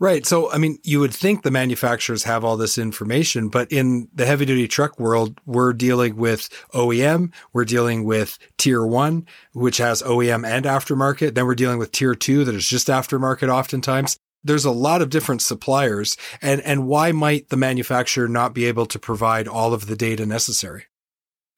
Right. 0.00 0.26
So, 0.26 0.50
I 0.50 0.58
mean, 0.58 0.78
you 0.82 0.98
would 1.00 1.14
think 1.14 1.42
the 1.42 1.52
manufacturers 1.52 2.24
have 2.24 2.44
all 2.44 2.56
this 2.56 2.78
information, 2.78 3.48
but 3.48 3.70
in 3.70 4.08
the 4.12 4.26
heavy 4.26 4.44
duty 4.44 4.66
truck 4.66 4.98
world, 4.98 5.40
we're 5.46 5.72
dealing 5.72 6.16
with 6.16 6.48
OEM, 6.74 7.32
we're 7.52 7.64
dealing 7.64 8.04
with 8.04 8.36
tier 8.58 8.84
one, 8.84 9.26
which 9.52 9.78
has 9.78 10.02
OEM 10.02 10.44
and 10.46 10.64
aftermarket. 10.64 11.34
Then 11.34 11.46
we're 11.46 11.54
dealing 11.54 11.78
with 11.78 11.92
tier 11.92 12.14
two 12.16 12.44
that 12.44 12.54
is 12.56 12.68
just 12.68 12.88
aftermarket 12.88 13.48
oftentimes. 13.48 14.18
there's 14.42 14.66
a 14.66 14.70
lot 14.70 15.00
of 15.00 15.10
different 15.10 15.40
suppliers 15.40 16.16
and, 16.42 16.60
and 16.62 16.86
why 16.86 17.12
might 17.12 17.48
the 17.48 17.56
manufacturer 17.56 18.28
not 18.28 18.52
be 18.52 18.66
able 18.66 18.86
to 18.86 18.98
provide 18.98 19.48
all 19.48 19.72
of 19.72 19.86
the 19.86 19.96
data 19.96 20.26
necessary? 20.26 20.84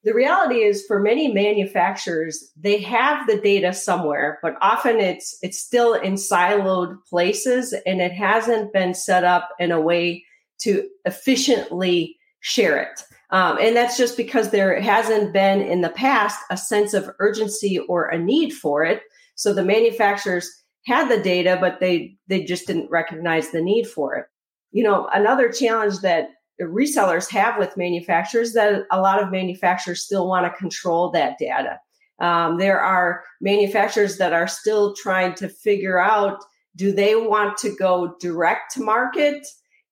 The 0.07 0.15
reality 0.15 0.63
is 0.63 0.87
for 0.87 1.01
many 1.01 1.33
manufacturers, 1.33 2.53
they 2.57 2.81
have 2.81 3.27
the 3.27 3.41
data 3.41 3.73
somewhere, 3.73 4.39
but 4.41 4.55
often 4.63 5.01
it's 5.01 5.37
it's 5.43 5.59
still 5.59 5.95
in 5.95 6.15
siloed 6.15 7.05
places 7.07 7.75
and 7.85 8.01
it 8.01 8.13
hasn't 8.13 8.73
been 8.73 8.95
set 8.95 9.25
up 9.25 9.49
in 9.59 9.73
a 9.73 9.81
way 9.81 10.25
to 10.61 10.89
efficiently 11.07 12.17
share 12.39 12.81
it. 12.81 13.03
Um, 13.31 13.59
and 13.61 13.75
that's 13.75 13.97
just 13.97 14.17
because 14.17 14.51
there 14.51 14.81
hasn't 14.81 15.33
been 15.33 15.61
in 15.61 15.81
the 15.81 15.89
past 15.89 16.39
a 16.51 16.57
sense 16.57 16.95
of 16.95 17.11
urgency 17.19 17.81
or 17.81 18.07
a 18.07 18.17
need 18.17 18.53
for 18.53 18.85
it. 18.85 19.03
So 19.35 19.53
the 19.53 19.65
manufacturers 19.65 20.49
had 20.85 21.09
the 21.09 21.21
data, 21.21 21.59
but 21.61 21.81
they 21.81 22.17
they 22.29 22.45
just 22.45 22.69
didn't 22.69 22.93
recognize 22.93 23.51
the 23.51 23.61
need 23.61 23.89
for 23.89 24.15
it. 24.15 24.27
You 24.71 24.85
know, 24.85 25.09
another 25.13 25.51
challenge 25.51 25.99
that 26.03 26.29
resellers 26.61 27.31
have 27.31 27.59
with 27.59 27.77
manufacturers 27.77 28.53
that 28.53 28.85
a 28.91 29.01
lot 29.01 29.23
of 29.23 29.31
manufacturers 29.31 30.03
still 30.03 30.27
want 30.29 30.47
to 30.47 30.59
control 30.59 31.11
that 31.11 31.39
data. 31.39 31.79
Um, 32.19 32.59
there 32.59 32.81
are 32.81 33.25
manufacturers 33.41 34.17
that 34.17 34.33
are 34.33 34.49
still 34.49 34.95
trying 34.95 35.35
to 35.35 35.49
figure 35.49 35.99
out 35.99 36.43
do 36.75 36.93
they 36.93 37.15
want 37.15 37.57
to 37.59 37.75
go 37.77 38.17
direct 38.21 38.73
to 38.75 38.83
market 38.83 39.47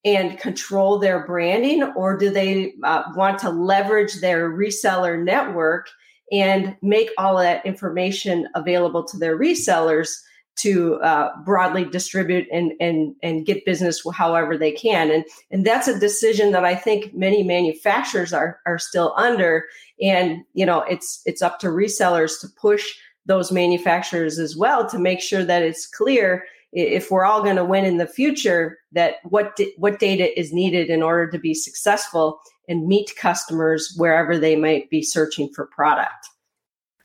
and 0.04 0.38
control 0.38 0.98
their 0.98 1.26
branding, 1.26 1.82
or 1.96 2.16
do 2.16 2.28
they 2.28 2.74
uh, 2.82 3.04
want 3.16 3.38
to 3.38 3.48
leverage 3.48 4.20
their 4.20 4.50
reseller 4.50 5.22
network 5.22 5.88
and 6.30 6.76
make 6.82 7.10
all 7.16 7.38
that 7.38 7.64
information 7.64 8.46
available 8.54 9.02
to 9.04 9.16
their 9.16 9.38
resellers 9.38 10.10
to 10.56 10.96
uh, 10.96 11.30
broadly 11.44 11.84
distribute 11.84 12.46
and, 12.52 12.72
and, 12.80 13.14
and 13.22 13.44
get 13.44 13.64
business 13.64 14.02
however 14.12 14.56
they 14.56 14.72
can. 14.72 15.10
And, 15.10 15.24
and 15.50 15.66
that's 15.66 15.88
a 15.88 15.98
decision 15.98 16.52
that 16.52 16.64
I 16.64 16.74
think 16.74 17.14
many 17.14 17.42
manufacturers 17.42 18.32
are, 18.32 18.60
are 18.64 18.78
still 18.78 19.14
under. 19.16 19.64
And, 20.00 20.44
you 20.54 20.64
know, 20.64 20.82
it's, 20.82 21.22
it's 21.26 21.42
up 21.42 21.58
to 21.60 21.68
resellers 21.68 22.40
to 22.40 22.48
push 22.48 22.86
those 23.26 23.50
manufacturers 23.50 24.38
as 24.38 24.56
well 24.56 24.88
to 24.88 24.98
make 24.98 25.20
sure 25.20 25.44
that 25.44 25.62
it's 25.62 25.86
clear 25.86 26.44
if 26.72 27.10
we're 27.10 27.24
all 27.24 27.42
going 27.42 27.56
to 27.56 27.64
win 27.64 27.84
in 27.84 27.98
the 27.98 28.06
future 28.06 28.78
that 28.92 29.16
what 29.24 29.58
what 29.76 30.00
data 30.00 30.38
is 30.38 30.52
needed 30.52 30.88
in 30.88 31.02
order 31.02 31.30
to 31.30 31.38
be 31.38 31.54
successful 31.54 32.40
and 32.68 32.88
meet 32.88 33.14
customers 33.16 33.94
wherever 33.96 34.38
they 34.38 34.56
might 34.56 34.90
be 34.90 35.00
searching 35.00 35.48
for 35.54 35.66
product. 35.66 36.28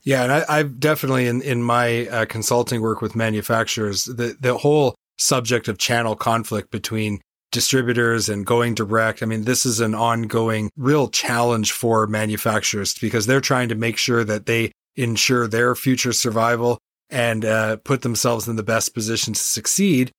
Yeah, 0.04 0.24
and 0.24 0.32
I, 0.32 0.58
have 0.58 0.80
definitely 0.80 1.28
in 1.28 1.42
in 1.42 1.62
my 1.62 2.08
uh, 2.08 2.26
consulting 2.26 2.82
work 2.82 3.02
with 3.02 3.16
manufacturers, 3.16 4.06
the 4.06 4.36
the 4.40 4.58
whole 4.58 4.96
subject 5.18 5.68
of 5.68 5.78
channel 5.78 6.16
conflict 6.16 6.72
between 6.72 7.20
distributors 7.52 8.30
and 8.30 8.46
going 8.46 8.76
direct. 8.76 9.22
I 9.22 9.26
mean, 9.26 9.44
this 9.44 9.66
is 9.66 9.80
an 9.80 9.96
ongoing 9.96 10.70
real 10.78 11.10
challenge 11.10 11.72
for 11.72 12.08
manufacturers 12.08 12.94
because 13.00 13.26
they're 13.26 13.42
trying 13.42 13.70
to 13.70 13.76
make 13.76 13.98
sure 13.98 14.24
that 14.24 14.46
they 14.46 14.72
ensure 14.96 15.48
their 15.48 15.76
future 15.76 16.14
survival 16.14 16.78
and 17.10 17.44
uh, 17.44 17.78
put 17.78 18.02
themselves 18.02 18.48
in 18.48 18.56
the 18.56 18.64
best 18.64 18.94
position 18.94 19.34
to 19.34 19.40
succeed. 19.40 20.12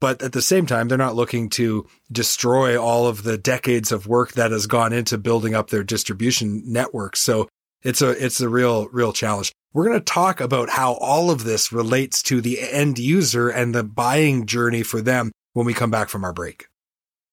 But 0.00 0.22
at 0.22 0.32
the 0.32 0.42
same 0.42 0.66
time, 0.66 0.88
they're 0.88 0.98
not 0.98 1.14
looking 1.14 1.48
to 1.50 1.86
destroy 2.12 2.80
all 2.80 3.06
of 3.06 3.22
the 3.22 3.38
decades 3.38 3.90
of 3.90 4.06
work 4.06 4.32
that 4.32 4.50
has 4.50 4.66
gone 4.66 4.92
into 4.92 5.16
building 5.16 5.54
up 5.54 5.70
their 5.70 5.82
distribution 5.82 6.62
network. 6.66 7.16
So 7.16 7.48
it's 7.82 8.02
a 8.02 8.10
it's 8.24 8.40
a 8.40 8.48
real 8.48 8.88
real 8.88 9.12
challenge. 9.12 9.52
We're 9.72 9.86
going 9.86 9.98
to 9.98 10.04
talk 10.04 10.40
about 10.40 10.70
how 10.70 10.94
all 10.94 11.30
of 11.30 11.44
this 11.44 11.70
relates 11.70 12.22
to 12.24 12.40
the 12.40 12.60
end 12.60 12.98
user 12.98 13.48
and 13.50 13.74
the 13.74 13.84
buying 13.84 14.46
journey 14.46 14.82
for 14.82 15.02
them 15.02 15.30
when 15.52 15.66
we 15.66 15.74
come 15.74 15.90
back 15.90 16.08
from 16.08 16.24
our 16.24 16.32
break. 16.32 16.66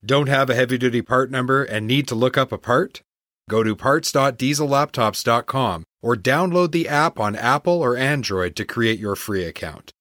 Don't 0.06 0.28
have 0.28 0.50
a 0.50 0.56
heavy 0.56 0.78
duty 0.78 1.02
part 1.02 1.32
number 1.32 1.64
and 1.64 1.88
need 1.88 2.10
to 2.10 2.16
look 2.16 2.38
up 2.38 2.52
a 2.52 2.58
part? 2.58 3.02
Go 3.50 3.64
to 3.64 3.74
parts.diesellaptops.com 3.76 5.84
or 6.02 6.16
download 6.16 6.72
the 6.74 6.90
app 6.90 7.20
on 7.20 7.36
Apple 7.38 7.82
or 7.82 7.96
Android 7.96 8.58
to 8.58 8.66
create 8.66 9.00
your 9.00 9.16
free 9.16 9.46
account. 9.46 9.94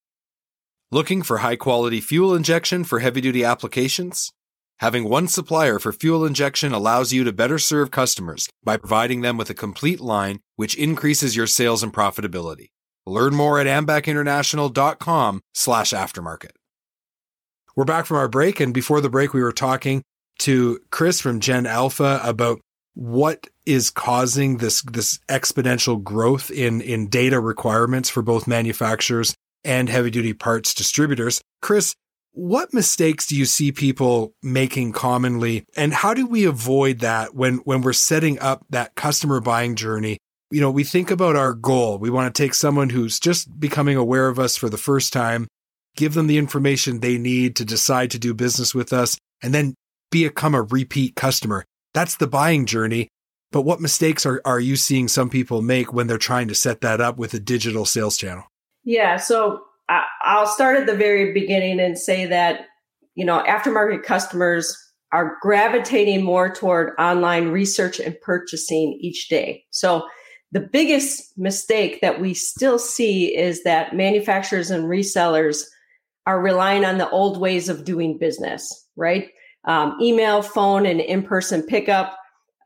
Looking 0.91 1.23
for 1.23 1.39
high 1.39 1.57
quality 1.57 2.01
fuel 2.01 2.35
injection 2.35 2.83
for 2.85 2.99
heavy 2.99 3.21
duty 3.21 3.45
applications? 3.45 4.33
Having 4.83 5.05
one 5.09 5.29
supplier 5.29 5.79
for 5.79 5.93
fuel 5.93 6.25
injection 6.25 6.73
allows 6.73 7.13
you 7.13 7.23
to 7.23 7.33
better 7.33 7.57
serve 7.57 7.93
customers 7.93 8.51
by 8.65 8.77
providing 8.77 9.21
them 9.21 9.37
with 9.37 9.49
a 9.49 9.55
complete 9.55 10.01
line, 10.01 10.41
which 10.57 10.75
increases 10.75 11.37
your 11.37 11.47
sales 11.47 11.85
and 11.85 11.95
profitability. 11.95 12.71
Learn 13.07 13.33
more 13.33 13.61
at 13.61 13.69
ambacinternational.com 13.69 15.41
slash 15.55 15.93
aftermarket. 15.93 16.51
We're 17.77 17.85
back 17.85 18.07
from 18.07 18.17
our 18.17 18.27
break, 18.27 18.59
and 18.59 18.75
before 18.75 19.01
the 19.01 19.09
break, 19.09 19.33
we 19.33 19.41
were 19.41 19.53
talking 19.53 20.03
to 20.41 20.81
Chris 20.91 21.21
from 21.21 21.39
Gen 21.39 21.65
Alpha 21.65 22.21
about 22.25 22.61
what 22.95 23.47
is 23.65 23.89
causing 23.89 24.57
this 24.57 24.83
this 24.83 25.21
exponential 25.29 26.03
growth 26.03 26.51
in 26.51 26.81
in 26.81 27.09
data 27.09 27.39
requirements 27.39 28.11
for 28.11 28.21
both 28.21 28.49
manufacturers 28.49 29.37
and 29.63 29.89
heavy 29.89 30.11
duty 30.11 30.33
parts 30.33 30.75
distributors. 30.75 31.41
Chris, 31.61 31.95
what 32.33 32.73
mistakes 32.73 33.27
do 33.27 33.37
you 33.37 33.45
see 33.45 33.73
people 33.73 34.35
making 34.43 34.93
commonly 34.93 35.65
and 35.77 35.93
how 35.93 36.15
do 36.15 36.27
we 36.27 36.45
avoid 36.45 37.01
that 37.01 37.35
when 37.35 37.57
when 37.59 37.83
we're 37.83 37.93
setting 37.93 38.39
up 38.41 38.65
that 38.71 38.95
customer 38.95 39.41
buying 39.41 39.77
journey? 39.77 40.19
You 40.51 40.61
know, 40.61 40.71
we 40.71 40.85
think 40.85 41.11
about 41.11 41.37
our 41.37 41.55
goal. 41.55 41.99
We 41.99 42.11
want 42.11 42.35
to 42.35 42.43
take 42.43 42.55
someone 42.55 42.91
who's 42.91 43.19
just 43.19 43.59
becoming 43.59 43.97
aware 43.97 44.29
of 44.29 44.39
us 44.39 44.57
for 44.57 44.69
the 44.69 44.77
first 44.77 45.13
time, 45.13 45.47
give 45.97 46.15
them 46.15 46.27
the 46.27 46.39
information 46.39 47.01
they 47.01 47.19
need 47.19 47.57
to 47.57 47.65
decide 47.65 48.11
to 48.11 48.19
do 48.19 48.35
business 48.35 48.75
with 48.75 48.93
us 48.93 49.17
and 49.43 49.55
then 49.55 49.75
become 50.11 50.55
a 50.55 50.63
repeat 50.63 51.17
customer. 51.17 51.65
That's 51.95 52.17
the 52.17 52.27
buying 52.27 52.67
journey. 52.67 53.09
But 53.51 53.63
what 53.63 53.81
mistakes 53.81 54.25
are, 54.25 54.41
are 54.47 54.61
you 54.61 54.77
seeing 54.77 55.09
some 55.09 55.29
people 55.29 55.61
make 55.61 55.93
when 55.93 56.07
they're 56.07 56.17
trying 56.17 56.49
to 56.49 56.55
set 56.55 56.81
that 56.81 57.01
up 57.03 57.19
with 57.19 57.35
a 57.35 57.41
digital 57.41 57.85
sales 57.85 58.17
channel? 58.17 58.45
Yeah. 58.85 59.17
So 59.17 59.65
I'll 59.89 60.47
start 60.47 60.79
at 60.79 60.87
the 60.87 60.97
very 60.97 61.33
beginning 61.33 61.81
and 61.81 61.99
say 61.99 62.27
that, 62.27 62.67
you 63.15 63.25
know, 63.25 63.43
aftermarket 63.47 64.03
customers 64.05 64.77
are 65.13 65.37
gravitating 65.43 66.23
more 66.23 66.53
toward 66.53 66.95
online 66.99 67.49
research 67.49 68.01
and 68.01 68.19
purchasing 68.23 68.99
each 69.01 69.29
day. 69.29 69.65
So 69.71 70.07
the 70.53 70.61
biggest 70.61 71.37
mistake 71.37 72.01
that 72.01 72.21
we 72.21 72.35
still 72.35 72.79
see 72.79 73.37
is 73.37 73.63
that 73.65 73.95
manufacturers 73.95 74.71
and 74.71 74.85
resellers 74.85 75.65
are 76.27 76.41
relying 76.41 76.85
on 76.85 76.99
the 76.99 77.11
old 77.11 77.39
ways 77.39 77.69
of 77.69 77.85
doing 77.85 78.19
business, 78.19 78.87
right? 78.97 79.29
Um, 79.65 79.97
email, 80.01 80.43
phone, 80.43 80.87
and 80.87 81.01
in 81.01 81.23
person 81.23 81.63
pickup 81.63 82.17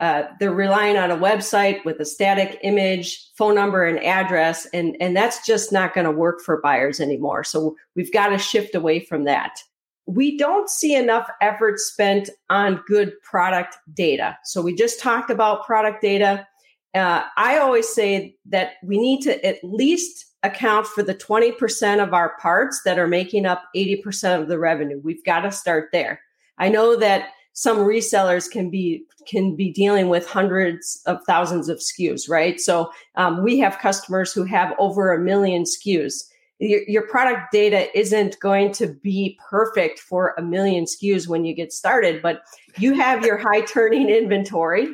uh, 0.01 0.25
they're 0.39 0.53
relying 0.53 0.97
on 0.97 1.11
a 1.11 1.17
website 1.17 1.85
with 1.85 1.99
a 2.01 2.05
static 2.05 2.59
image, 2.63 3.31
phone 3.35 3.55
number, 3.55 3.85
and 3.85 3.99
address, 4.05 4.67
and 4.75 4.97
and 5.01 5.17
that's 5.17 5.47
just 5.47 5.73
not 5.73 5.95
going 5.95 6.05
to 6.05 6.11
work 6.11 6.41
for 6.41 6.61
buyers 6.61 7.01
anymore. 7.01 7.45
So 7.45 7.77
we've 7.95 8.13
got 8.13 8.29
to 8.29 8.39
shift 8.39 8.75
away 8.75 9.01
from 9.01 9.25
that. 9.25 9.59
We 10.07 10.37
don't 10.37 10.69
see 10.69 10.95
enough 10.95 11.29
effort 11.41 11.81
spent 11.81 12.31
on 12.51 12.83
good 12.87 13.13
product 13.23 13.77
data. 13.95 14.39
So 14.45 14.63
we 14.63 14.75
just 14.75 15.01
talked 15.01 15.31
about 15.31 15.67
product 15.67 16.03
data. 16.03 16.47
Uh, 16.95 17.25
I 17.37 17.59
always 17.59 17.89
say 17.89 18.37
that 18.47 18.75
we 18.83 18.99
need 18.99 19.23
to 19.23 19.45
at 19.45 19.59
least 19.65 20.27
account 20.43 20.87
for 20.87 21.03
the 21.03 21.15
20% 21.15 22.03
of 22.03 22.15
our 22.15 22.37
parts 22.39 22.83
that 22.85 22.99
are 22.99 23.09
making 23.09 23.47
up 23.47 23.65
80% 23.75 24.41
of 24.41 24.49
the 24.49 24.59
revenue. 24.59 25.01
We've 25.03 25.25
got 25.25 25.41
to 25.41 25.51
start 25.51 25.89
there. 25.93 26.21
I 26.59 26.69
know 26.69 26.97
that 26.97 27.31
some 27.57 27.79
resellers 27.79 28.51
can 28.51 28.69
be 28.69 29.03
can 29.27 29.57
be 29.57 29.73
dealing 29.73 30.11
with 30.11 30.27
hundreds 30.27 31.03
of 31.07 31.19
thousands 31.27 31.71
of 31.71 31.79
SKUs, 31.79 32.29
right? 32.29 32.61
So 32.61 32.93
um, 33.17 33.43
we 33.43 33.59
have 33.59 33.79
customers 33.79 34.33
who 34.33 34.45
have 34.45 34.75
over 34.79 35.13
a 35.13 35.19
million 35.19 35.65
SKUs. 35.65 36.25
Your, 36.59 36.83
your 36.87 37.09
product 37.09 37.51
data 37.53 37.89
isn't 37.99 38.39
going 38.41 38.73
to 38.75 38.89
be 39.03 39.39
perfect 39.49 39.99
for 39.99 40.35
a 40.39 40.43
million 40.43 40.85
SKUs 40.85 41.29
when 41.29 41.47
you 41.47 41.55
get 41.55 41.73
started, 41.73 42.21
but 42.23 42.43
you 42.79 42.93
have 42.93 43.25
your 43.25 43.39
high 43.39 43.63
turning 43.63 44.11
inventory. 44.11 44.89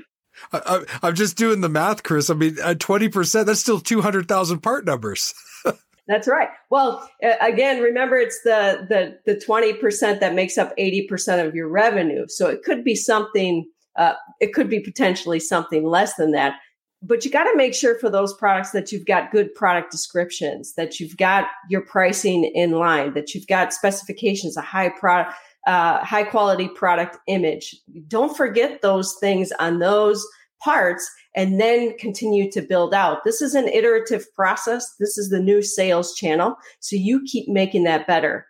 I, 0.53 0.85
am 1.03 1.15
just 1.15 1.37
doing 1.37 1.63
the 1.63 1.69
math, 1.69 2.05
Chris. 2.05 2.31
I 2.31 2.35
mean, 2.35 2.57
at 2.63 2.79
20%, 2.79 3.45
that's 3.45 3.61
still 3.61 3.81
200,000 3.81 4.61
part 4.61 4.87
numbers. 4.87 5.35
That's 6.09 6.27
right. 6.27 6.49
Well, 6.69 7.09
again, 7.41 7.81
remember 7.81 8.17
it's 8.17 8.43
the 8.43 8.87
the 8.89 9.19
the 9.25 9.39
twenty 9.39 9.73
percent 9.73 10.21
that 10.21 10.35
makes 10.35 10.59
up 10.59 10.73
eighty 10.77 11.07
percent 11.07 11.47
of 11.47 11.55
your 11.55 11.69
revenue. 11.69 12.27
So 12.29 12.49
it 12.49 12.63
could 12.65 12.83
be 12.85 12.95
something. 12.95 13.67
Uh, 13.97 14.15
it 14.41 14.53
could 14.53 14.69
be 14.69 14.81
potentially 14.81 15.39
something 15.39 15.85
less 15.87 16.15
than 16.17 16.33
that. 16.33 16.55
But 17.03 17.25
you 17.25 17.31
got 17.31 17.45
to 17.45 17.57
make 17.57 17.75
sure 17.75 17.99
for 17.99 18.09
those 18.09 18.33
products 18.35 18.71
that 18.71 18.91
you've 18.91 19.07
got 19.07 19.33
good 19.33 19.55
product 19.55 19.91
descriptions, 19.91 20.75
that 20.75 21.01
you've 21.01 21.17
got 21.17 21.49
your 21.69 21.83
pricing 21.83 22.45
in 22.55 22.73
line, 22.73 23.15
that 23.15 23.35
you've 23.35 23.49
got 23.49 23.73
specifications, 23.73 24.57
a 24.57 24.61
high 24.61 24.89
product, 24.89 25.35
uh, 25.67 26.05
high 26.05 26.23
quality 26.23 26.69
product 26.69 27.19
image. 27.27 27.77
Don't 28.09 28.37
forget 28.37 28.83
those 28.83 29.17
things 29.21 29.53
on 29.59 29.79
those 29.79 30.25
parts 30.63 31.11
and 31.35 31.61
then 31.61 31.97
continue 31.99 32.51
to 32.51 32.61
build 32.61 32.95
out. 32.95 33.25
This 33.25 33.41
is 33.41 33.55
an 33.55 33.69
iterative 33.69 34.27
process. 34.35 34.95
This 34.99 35.17
is 35.17 35.31
the 35.31 35.41
new 35.41 35.63
sales 35.63 36.15
channel. 36.15 36.57
So 36.81 36.97
you 36.97 37.23
keep 37.25 37.49
making 37.49 37.85
that 37.85 38.07
better. 38.07 38.47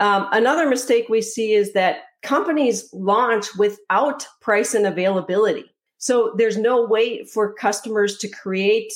Um, 0.00 0.26
another 0.32 0.68
mistake 0.68 1.08
we 1.08 1.22
see 1.22 1.52
is 1.52 1.72
that 1.74 1.98
companies 2.22 2.88
launch 2.92 3.54
without 3.56 4.26
price 4.40 4.74
and 4.74 4.86
availability. 4.86 5.66
So 5.98 6.34
there's 6.36 6.56
no 6.56 6.84
way 6.84 7.24
for 7.24 7.54
customers 7.54 8.18
to 8.18 8.28
create 8.28 8.92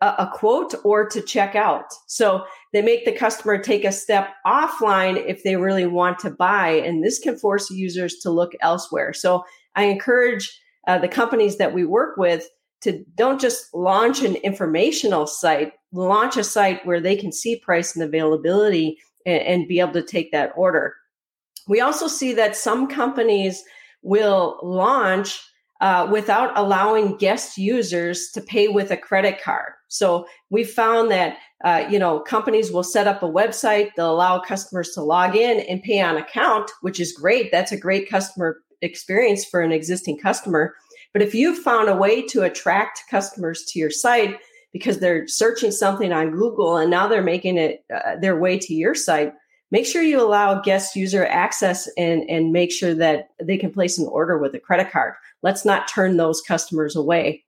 a, 0.00 0.06
a, 0.06 0.30
quote 0.32 0.74
or 0.84 1.08
to 1.08 1.20
check 1.20 1.56
out. 1.56 1.92
So 2.06 2.44
they 2.72 2.82
make 2.82 3.04
the 3.04 3.12
customer 3.12 3.58
take 3.58 3.84
a 3.84 3.90
step 3.90 4.30
offline 4.46 5.22
if 5.26 5.42
they 5.42 5.56
really 5.56 5.86
want 5.86 6.20
to 6.20 6.30
buy. 6.30 6.68
And 6.70 7.02
this 7.02 7.18
can 7.18 7.36
force 7.36 7.70
users 7.70 8.16
to 8.18 8.30
look 8.30 8.52
elsewhere. 8.60 9.12
So 9.12 9.44
I 9.74 9.84
encourage 9.84 10.56
uh, 10.86 10.98
the 10.98 11.08
companies 11.08 11.56
that 11.56 11.74
we 11.74 11.84
work 11.84 12.16
with 12.16 12.48
to 12.82 13.04
don't 13.14 13.40
just 13.40 13.74
launch 13.74 14.22
an 14.22 14.36
informational 14.36 15.26
site, 15.26 15.72
launch 15.92 16.36
a 16.36 16.44
site 16.44 16.84
where 16.86 17.00
they 17.00 17.16
can 17.16 17.32
see 17.32 17.56
price 17.56 17.94
and 17.94 18.04
availability 18.04 18.98
and, 19.26 19.42
and 19.42 19.68
be 19.68 19.80
able 19.80 19.92
to 19.92 20.02
take 20.02 20.32
that 20.32 20.52
order. 20.56 20.94
We 21.66 21.80
also 21.80 22.08
see 22.08 22.32
that 22.34 22.56
some 22.56 22.86
companies 22.86 23.62
will 24.02 24.58
launch 24.62 25.40
uh, 25.80 26.08
without 26.10 26.56
allowing 26.56 27.16
guest 27.16 27.56
users 27.56 28.30
to 28.32 28.40
pay 28.40 28.68
with 28.68 28.90
a 28.90 28.96
credit 28.96 29.40
card. 29.40 29.72
So 29.88 30.26
we 30.50 30.64
found 30.64 31.10
that 31.10 31.38
uh, 31.64 31.86
you 31.90 31.98
know 31.98 32.20
companies 32.20 32.72
will 32.72 32.82
set 32.82 33.06
up 33.06 33.22
a 33.22 33.26
website, 33.26 33.90
they'll 33.96 34.12
allow 34.12 34.40
customers 34.40 34.90
to 34.90 35.02
log 35.02 35.36
in 35.36 35.60
and 35.60 35.82
pay 35.82 36.00
on 36.00 36.16
account, 36.16 36.70
which 36.82 37.00
is 37.00 37.12
great. 37.12 37.50
That's 37.50 37.72
a 37.72 37.76
great 37.76 38.08
customer 38.08 38.60
experience 38.82 39.44
for 39.44 39.60
an 39.60 39.72
existing 39.72 40.18
customer. 40.18 40.74
But 41.12 41.22
if 41.22 41.34
you've 41.34 41.58
found 41.58 41.88
a 41.88 41.96
way 41.96 42.22
to 42.28 42.42
attract 42.42 43.02
customers 43.10 43.64
to 43.68 43.78
your 43.78 43.90
site 43.90 44.38
because 44.72 44.98
they're 44.98 45.26
searching 45.26 45.70
something 45.70 46.12
on 46.12 46.30
Google 46.30 46.76
and 46.76 46.90
now 46.90 47.08
they're 47.08 47.22
making 47.22 47.56
it 47.56 47.84
uh, 47.94 48.16
their 48.20 48.38
way 48.38 48.58
to 48.58 48.74
your 48.74 48.94
site, 48.94 49.32
make 49.70 49.86
sure 49.86 50.02
you 50.02 50.20
allow 50.20 50.60
guest 50.60 50.96
user 50.96 51.26
access 51.26 51.88
and, 51.96 52.28
and 52.28 52.52
make 52.52 52.70
sure 52.70 52.94
that 52.94 53.28
they 53.42 53.56
can 53.56 53.72
place 53.72 53.98
an 53.98 54.06
order 54.06 54.38
with 54.38 54.54
a 54.54 54.60
credit 54.60 54.90
card. 54.90 55.14
Let's 55.42 55.64
not 55.64 55.88
turn 55.88 56.16
those 56.16 56.42
customers 56.42 56.94
away. 56.94 57.44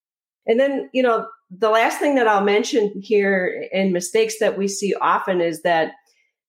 And 0.46 0.58
then, 0.58 0.88
you 0.92 1.02
know, 1.02 1.26
the 1.50 1.70
last 1.70 1.98
thing 1.98 2.14
that 2.14 2.28
I'll 2.28 2.44
mention 2.44 2.92
here 3.00 3.68
and 3.72 3.92
mistakes 3.92 4.38
that 4.40 4.56
we 4.56 4.68
see 4.68 4.94
often 5.00 5.40
is 5.40 5.62
that 5.62 5.92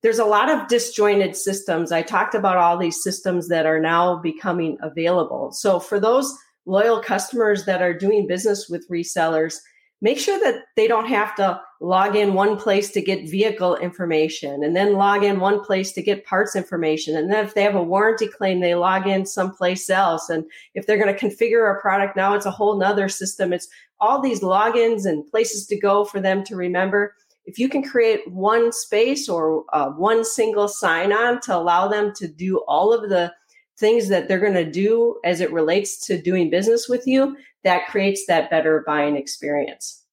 there's 0.03 0.19
a 0.19 0.25
lot 0.25 0.49
of 0.49 0.67
disjointed 0.67 1.35
systems. 1.35 1.91
I 1.91 2.01
talked 2.01 2.33
about 2.33 2.57
all 2.57 2.77
these 2.77 3.03
systems 3.03 3.47
that 3.49 3.65
are 3.65 3.79
now 3.79 4.17
becoming 4.17 4.77
available. 4.81 5.51
So 5.51 5.79
for 5.79 5.99
those 5.99 6.35
loyal 6.65 7.01
customers 7.01 7.65
that 7.65 7.81
are 7.81 7.93
doing 7.93 8.27
business 8.27 8.69
with 8.69 8.87
resellers, 8.89 9.57
make 10.01 10.19
sure 10.19 10.39
that 10.39 10.63
they 10.75 10.87
don't 10.87 11.07
have 11.07 11.35
to 11.35 11.61
log 11.79 12.15
in 12.15 12.33
one 12.33 12.57
place 12.57 12.91
to 12.91 13.01
get 13.01 13.29
vehicle 13.29 13.75
information 13.77 14.63
and 14.63 14.75
then 14.75 14.93
log 14.93 15.23
in 15.23 15.39
one 15.39 15.63
place 15.63 15.91
to 15.93 16.01
get 16.01 16.25
parts 16.25 16.55
information. 16.55 17.15
And 17.15 17.31
then 17.31 17.45
if 17.45 17.53
they 17.53 17.63
have 17.63 17.75
a 17.75 17.83
warranty 17.83 18.27
claim, 18.27 18.59
they 18.59 18.75
log 18.75 19.07
in 19.07 19.25
someplace 19.25 19.89
else. 19.89 20.29
And 20.29 20.45
if 20.73 20.85
they're 20.85 21.03
going 21.03 21.15
to 21.15 21.19
configure 21.19 21.75
a 21.75 21.81
product, 21.81 22.15
now 22.15 22.35
it's 22.35 22.45
a 22.45 22.51
whole 22.51 22.77
nother 22.77 23.09
system. 23.09 23.53
It's 23.53 23.67
all 23.99 24.21
these 24.21 24.41
logins 24.41 25.05
and 25.05 25.25
places 25.29 25.67
to 25.67 25.79
go 25.79 26.05
for 26.05 26.19
them 26.19 26.43
to 26.45 26.55
remember. 26.55 27.15
If 27.45 27.57
you 27.57 27.69
can 27.69 27.83
create 27.83 28.27
one 28.31 28.71
space 28.71 29.27
or 29.27 29.65
uh, 29.73 29.89
one 29.89 30.23
single 30.23 30.67
sign 30.67 31.11
on 31.11 31.41
to 31.41 31.55
allow 31.55 31.87
them 31.87 32.13
to 32.15 32.27
do 32.27 32.57
all 32.67 32.93
of 32.93 33.09
the 33.09 33.33
things 33.81 34.07
that 34.07 34.29
they're 34.29 34.39
going 34.39 34.53
to 34.53 34.71
do 34.71 35.19
as 35.25 35.41
it 35.41 35.51
relates 35.51 36.05
to 36.07 36.21
doing 36.21 36.49
business 36.49 36.87
with 36.87 37.05
you, 37.05 37.35
that 37.65 37.87
creates 37.87 38.25
that 38.27 38.49
better 38.49 38.83
buying 38.87 39.17
experience. 39.17 40.03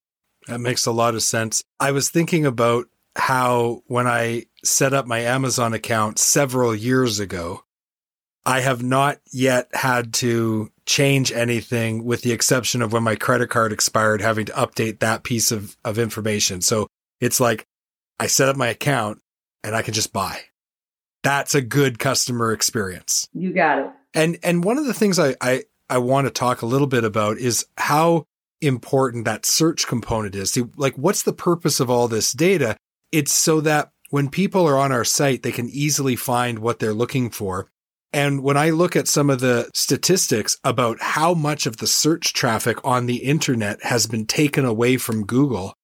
That 0.48 0.58
makes 0.60 0.86
a 0.86 0.92
lot 0.92 1.14
of 1.14 1.22
sense. 1.22 1.62
I 1.78 1.92
was 1.92 2.10
thinking 2.10 2.44
about 2.44 2.86
how 3.14 3.82
when 3.86 4.08
I 4.08 4.46
set 4.64 4.92
up 4.92 5.06
my 5.06 5.20
Amazon 5.20 5.74
account 5.74 6.18
several 6.18 6.74
years 6.74 7.20
ago, 7.20 7.62
I 8.44 8.60
have 8.60 8.82
not 8.82 9.18
yet 9.30 9.68
had 9.74 10.14
to 10.14 10.70
change 10.86 11.30
anything 11.32 12.04
with 12.04 12.22
the 12.22 12.32
exception 12.32 12.80
of 12.80 12.92
when 12.92 13.02
my 13.02 13.14
credit 13.14 13.50
card 13.50 13.72
expired, 13.72 14.22
having 14.22 14.46
to 14.46 14.52
update 14.52 15.00
that 15.00 15.22
piece 15.22 15.52
of, 15.52 15.76
of 15.84 15.98
information. 15.98 16.62
So 16.62 16.86
it's 17.20 17.40
like 17.40 17.66
I 18.18 18.26
set 18.26 18.48
up 18.48 18.56
my 18.56 18.68
account 18.68 19.20
and 19.62 19.76
I 19.76 19.82
can 19.82 19.92
just 19.92 20.12
buy 20.12 20.40
that's 21.22 21.54
a 21.54 21.62
good 21.62 21.98
customer 21.98 22.52
experience. 22.52 23.28
You 23.32 23.52
got 23.52 23.78
it. 23.78 23.90
And 24.14 24.38
and 24.42 24.64
one 24.64 24.78
of 24.78 24.86
the 24.86 24.94
things 24.94 25.18
I 25.18 25.36
I, 25.40 25.64
I 25.88 25.98
want 25.98 26.26
to 26.26 26.30
talk 26.30 26.62
a 26.62 26.66
little 26.66 26.86
bit 26.86 27.04
about 27.04 27.38
is 27.38 27.66
how 27.76 28.24
important 28.60 29.24
that 29.24 29.46
search 29.46 29.86
component 29.86 30.34
is. 30.34 30.58
Like 30.76 30.96
what's 30.96 31.22
the 31.22 31.32
purpose 31.32 31.80
of 31.80 31.90
all 31.90 32.08
this 32.08 32.32
data? 32.32 32.76
It's 33.12 33.32
so 33.32 33.60
that 33.62 33.90
when 34.10 34.28
people 34.28 34.66
are 34.66 34.78
on 34.78 34.92
our 34.92 35.04
site, 35.04 35.42
they 35.42 35.52
can 35.52 35.68
easily 35.68 36.16
find 36.16 36.58
what 36.58 36.78
they're 36.78 36.94
looking 36.94 37.30
for. 37.30 37.68
And 38.12 38.42
when 38.42 38.56
I 38.56 38.70
look 38.70 38.96
at 38.96 39.06
some 39.06 39.28
of 39.28 39.40
the 39.40 39.70
statistics 39.74 40.56
about 40.64 40.96
how 41.00 41.34
much 41.34 41.66
of 41.66 41.76
the 41.76 41.86
search 41.86 42.32
traffic 42.32 42.78
on 42.82 43.04
the 43.04 43.16
internet 43.16 43.84
has 43.84 44.06
been 44.06 44.24
taken 44.24 44.64
away 44.64 44.96
from 44.96 45.26
Google 45.26 45.74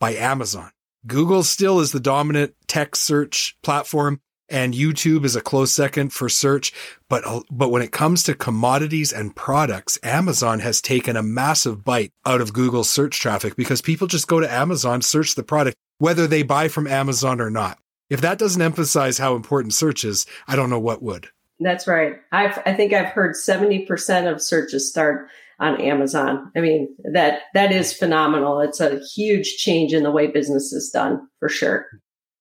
by 0.00 0.14
Amazon, 0.14 0.70
Google 1.06 1.44
still 1.44 1.78
is 1.78 1.92
the 1.92 2.00
dominant 2.00 2.54
tech 2.66 2.96
search 2.96 3.56
platform 3.62 4.20
and 4.48 4.74
YouTube 4.74 5.24
is 5.24 5.36
a 5.36 5.40
close 5.40 5.72
second 5.72 6.12
for 6.12 6.28
search. 6.28 6.72
But, 7.08 7.26
uh, 7.26 7.42
but 7.50 7.70
when 7.70 7.82
it 7.82 7.92
comes 7.92 8.22
to 8.24 8.34
commodities 8.34 9.12
and 9.12 9.34
products, 9.34 9.98
Amazon 10.02 10.60
has 10.60 10.80
taken 10.80 11.16
a 11.16 11.22
massive 11.22 11.84
bite 11.84 12.12
out 12.24 12.40
of 12.40 12.52
Google's 12.52 12.90
search 12.90 13.18
traffic 13.20 13.56
because 13.56 13.80
people 13.82 14.06
just 14.06 14.28
go 14.28 14.40
to 14.40 14.52
Amazon, 14.52 15.02
search 15.02 15.34
the 15.34 15.42
product, 15.42 15.76
whether 15.98 16.26
they 16.26 16.42
buy 16.42 16.68
from 16.68 16.86
Amazon 16.86 17.40
or 17.40 17.50
not. 17.50 17.78
If 18.10 18.20
that 18.22 18.38
doesn't 18.38 18.62
emphasize 18.62 19.18
how 19.18 19.34
important 19.34 19.74
search 19.74 20.04
is, 20.04 20.26
I 20.46 20.56
don't 20.56 20.70
know 20.70 20.80
what 20.80 21.02
would. 21.02 21.28
That's 21.60 21.86
right. 21.86 22.16
I've, 22.32 22.58
I 22.64 22.72
think 22.72 22.92
I've 22.92 23.12
heard 23.12 23.34
70% 23.34 24.32
of 24.32 24.40
searches 24.40 24.88
start 24.88 25.28
on 25.60 25.80
Amazon. 25.80 26.52
I 26.56 26.60
mean, 26.60 26.94
that, 27.12 27.42
that 27.54 27.72
is 27.72 27.92
phenomenal. 27.92 28.60
It's 28.60 28.80
a 28.80 29.00
huge 29.14 29.56
change 29.56 29.92
in 29.92 30.04
the 30.04 30.10
way 30.10 30.28
business 30.28 30.72
is 30.72 30.90
done 30.90 31.26
for 31.40 31.48
sure. 31.48 31.86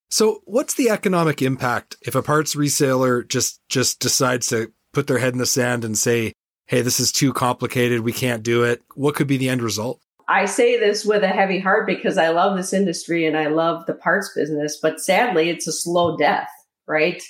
So, 0.10 0.42
what's 0.46 0.76
the 0.76 0.90
economic 0.90 1.42
impact 1.42 1.98
if 2.02 2.16
a 2.16 2.22
parts 2.22 2.56
reseller 2.56 3.28
just 3.28 3.62
just 3.70 4.00
decides 4.00 4.48
to 4.48 4.72
put 4.94 5.08
their 5.08 5.18
head 5.18 5.34
in 5.34 5.40
the 5.40 5.46
sand 5.46 5.84
and 5.84 5.98
say, 5.98 6.34
"Hey, 6.66 6.82
this 6.82 7.00
is 7.00 7.12
too 7.12 7.34
complicated. 7.34 8.02
We 8.02 8.14
can't 8.14 8.44
do 8.44 8.64
it." 8.64 8.82
What 8.96 9.16
could 9.16 9.28
be 9.28 9.38
the 9.38 9.50
end 9.50 9.62
result? 9.62 10.02
I 10.30 10.46
say 10.46 10.78
this 10.78 11.06
with 11.06 11.24
a 11.24 11.30
heavy 11.30 11.60
heart 11.60 11.88
because 11.88 12.18
I 12.18 12.30
love 12.30 12.58
this 12.58 12.74
industry 12.74 13.26
and 13.26 13.38
I 13.38 13.48
love 13.48 13.86
the 13.86 13.94
parts 13.94 14.32
business, 14.36 14.78
but 14.82 15.00
sadly, 15.00 15.50
it's 15.50 15.68
a 15.68 15.72
slow 15.72 16.18
death, 16.18 16.50
right? 16.86 17.24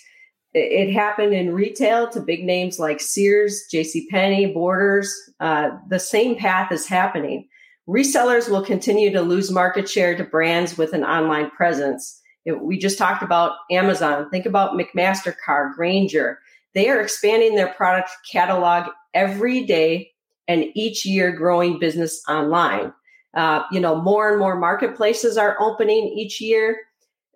It 0.54 0.92
happened 0.92 1.34
in 1.34 1.54
retail 1.54 2.10
to 2.10 2.20
big 2.20 2.44
names 2.44 2.80
like 2.80 3.00
Sears, 3.00 3.66
J.C. 3.70 4.08
Penney, 4.10 4.52
Borders. 4.52 5.14
Uh, 5.40 5.72
the 5.88 6.00
same 6.00 6.36
path 6.36 6.72
is 6.72 6.88
happening. 6.88 7.48
Resellers 7.88 8.50
will 8.50 8.64
continue 8.64 9.12
to 9.12 9.22
lose 9.22 9.52
market 9.52 9.88
share 9.88 10.18
to 10.18 10.24
brands 10.24 10.78
with 10.78 10.94
an 10.94 11.04
online 11.04 11.52
presence 11.52 12.20
we 12.62 12.78
just 12.78 12.98
talked 12.98 13.24
about 13.24 13.54
Amazon. 13.72 14.30
Think 14.30 14.46
about 14.46 14.74
McMaster-Carr, 14.74 15.74
Grainger. 15.76 16.40
They 16.74 16.90
are 16.90 17.02
expanding 17.02 17.56
their 17.56 17.74
product 17.74 18.10
catalog 18.32 18.90
every 19.14 19.66
day 19.66 20.12
and 20.48 20.66
each 20.76 21.06
year 21.06 21.32
growing 21.32 21.80
business 21.80 22.22
online. 22.28 22.94
Uh, 23.36 23.64
you 23.72 23.80
know, 23.80 24.02
more 24.02 24.30
and 24.30 24.40
more 24.40 24.58
marketplaces 24.58 25.38
are 25.38 25.58
opening 25.60 26.08
each 26.08 26.40
year. 26.40 26.78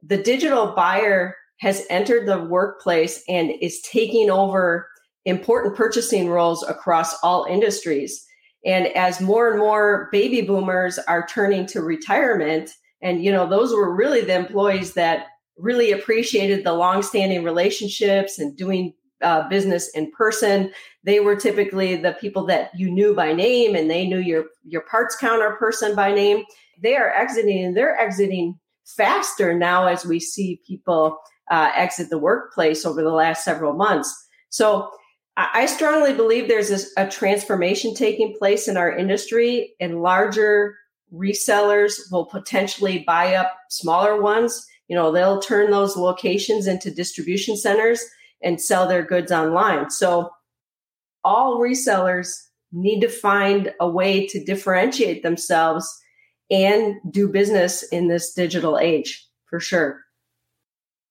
The 0.03 0.17
digital 0.17 0.67
buyer 0.67 1.35
has 1.59 1.85
entered 1.89 2.27
the 2.27 2.39
workplace 2.39 3.23
and 3.27 3.51
is 3.61 3.81
taking 3.81 4.29
over 4.29 4.87
important 5.25 5.75
purchasing 5.75 6.29
roles 6.29 6.63
across 6.67 7.13
all 7.21 7.45
industries. 7.45 8.25
And 8.65 8.87
as 8.87 9.21
more 9.21 9.49
and 9.49 9.59
more 9.59 10.09
baby 10.11 10.41
boomers 10.41 10.97
are 10.99 11.27
turning 11.27 11.65
to 11.67 11.81
retirement, 11.81 12.71
and, 13.01 13.23
you 13.23 13.31
know, 13.31 13.49
those 13.49 13.73
were 13.73 13.95
really 13.95 14.21
the 14.21 14.35
employees 14.35 14.93
that 14.93 15.27
really 15.57 15.91
appreciated 15.91 16.63
the 16.63 16.73
long-standing 16.73 17.43
relationships 17.43 18.39
and 18.39 18.57
doing 18.57 18.93
uh, 19.21 19.47
business 19.49 19.89
in 19.89 20.11
person. 20.11 20.71
They 21.03 21.19
were 21.19 21.35
typically 21.35 21.95
the 21.95 22.13
people 22.13 22.45
that 22.47 22.71
you 22.75 22.89
knew 22.89 23.13
by 23.13 23.33
name 23.33 23.75
and 23.75 23.89
they 23.89 24.07
knew 24.07 24.19
your, 24.19 24.45
your 24.63 24.81
parts 24.81 25.15
counter 25.15 25.55
person 25.59 25.95
by 25.95 26.13
name. 26.13 26.43
They 26.81 26.95
are 26.95 27.11
exiting 27.11 27.63
and 27.63 27.77
they're 27.77 27.99
exiting 27.99 28.59
faster 28.85 29.53
now 29.57 29.87
as 29.87 30.05
we 30.05 30.19
see 30.19 30.61
people 30.65 31.17
uh, 31.51 31.71
exit 31.75 32.09
the 32.09 32.17
workplace 32.17 32.85
over 32.85 33.03
the 33.03 33.11
last 33.11 33.43
several 33.43 33.73
months. 33.73 34.11
So 34.49 34.89
I 35.37 35.65
strongly 35.65 36.13
believe 36.13 36.47
there's 36.47 36.91
a 36.97 37.07
transformation 37.07 37.95
taking 37.95 38.35
place 38.37 38.67
in 38.67 38.75
our 38.75 38.91
industry 38.91 39.75
and 39.79 40.01
larger 40.01 40.75
resellers 41.13 42.11
will 42.11 42.25
potentially 42.25 43.03
buy 43.05 43.35
up 43.35 43.53
smaller 43.69 44.21
ones. 44.21 44.65
You 44.87 44.95
know, 44.95 45.11
they'll 45.11 45.41
turn 45.41 45.71
those 45.71 45.95
locations 45.97 46.67
into 46.67 46.91
distribution 46.91 47.57
centers 47.57 48.03
and 48.41 48.59
sell 48.59 48.87
their 48.87 49.03
goods 49.03 49.31
online. 49.31 49.89
So 49.89 50.29
all 51.23 51.59
resellers 51.59 52.35
need 52.71 53.01
to 53.01 53.09
find 53.09 53.73
a 53.79 53.89
way 53.89 54.25
to 54.27 54.43
differentiate 54.43 55.23
themselves 55.23 55.87
and 56.49 56.95
do 57.09 57.27
business 57.27 57.83
in 57.83 58.07
this 58.07 58.33
digital 58.33 58.77
age 58.77 59.27
for 59.45 59.59
sure. 59.59 60.01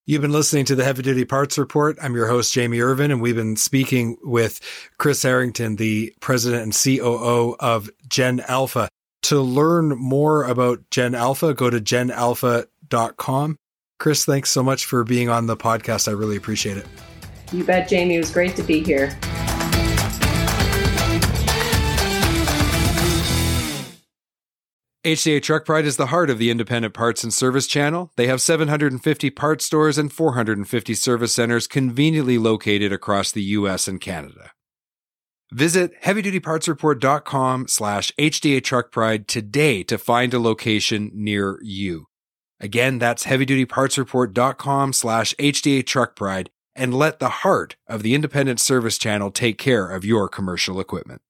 You've 0.06 0.22
been 0.22 0.32
listening 0.32 0.64
to 0.64 0.74
the 0.74 0.84
Heavy 0.84 1.02
Duty 1.02 1.24
Parts 1.24 1.56
Report. 1.56 1.96
I'm 2.02 2.14
your 2.14 2.26
host, 2.26 2.52
Jamie 2.52 2.80
Irvin, 2.80 3.10
and 3.10 3.22
we've 3.22 3.36
been 3.36 3.56
speaking 3.56 4.16
with 4.22 4.60
Chris 4.98 5.22
Harrington, 5.22 5.76
the 5.76 6.12
president 6.20 6.62
and 6.62 6.74
COO 6.74 7.54
of 7.60 7.90
Gen 8.08 8.40
Alpha. 8.48 8.88
To 9.24 9.40
learn 9.40 9.90
more 9.90 10.44
about 10.44 10.90
Gen 10.90 11.14
Alpha, 11.14 11.54
go 11.54 11.70
to 11.70 11.78
genalpha.com. 11.78 13.56
Chris, 13.98 14.24
thanks 14.24 14.50
so 14.50 14.62
much 14.62 14.86
for 14.86 15.04
being 15.04 15.28
on 15.28 15.46
the 15.46 15.56
podcast. 15.56 16.08
I 16.08 16.12
really 16.12 16.36
appreciate 16.36 16.78
it. 16.78 16.86
You 17.52 17.64
bet, 17.64 17.88
Jamie. 17.88 18.16
It 18.16 18.20
was 18.20 18.30
great 18.30 18.56
to 18.56 18.62
be 18.62 18.82
here. 18.82 19.18
HDA 25.02 25.42
Truck 25.42 25.64
Pride 25.64 25.86
is 25.86 25.96
the 25.96 26.06
heart 26.06 26.28
of 26.28 26.36
the 26.36 26.50
independent 26.50 26.92
parts 26.92 27.24
and 27.24 27.32
service 27.32 27.66
channel. 27.66 28.10
They 28.16 28.26
have 28.26 28.42
750 28.42 29.30
parts 29.30 29.64
stores 29.64 29.96
and 29.96 30.12
450 30.12 30.94
service 30.94 31.34
centers 31.34 31.66
conveniently 31.66 32.36
located 32.36 32.92
across 32.92 33.32
the 33.32 33.42
US 33.42 33.88
and 33.88 33.98
Canada. 33.98 34.52
Visit 35.52 36.00
heavydutypartsreport.com 36.02 37.66
slash 37.68 38.12
HDA 38.18 38.62
Truck 38.62 38.92
Pride 38.92 39.26
today 39.26 39.82
to 39.84 39.98
find 39.98 40.32
a 40.32 40.38
location 40.38 41.10
near 41.12 41.58
you. 41.62 42.06
Again, 42.60 42.98
that's 42.98 43.24
heavydutypartsreport.com 43.24 44.92
slash 44.92 45.34
HDA 45.34 45.86
Truck 45.86 46.14
Pride 46.14 46.50
and 46.76 46.94
let 46.94 47.18
the 47.18 47.28
heart 47.28 47.76
of 47.88 48.02
the 48.02 48.14
independent 48.14 48.60
service 48.60 48.96
channel 48.96 49.30
take 49.30 49.58
care 49.58 49.88
of 49.88 50.04
your 50.04 50.28
commercial 50.28 50.78
equipment. 50.78 51.20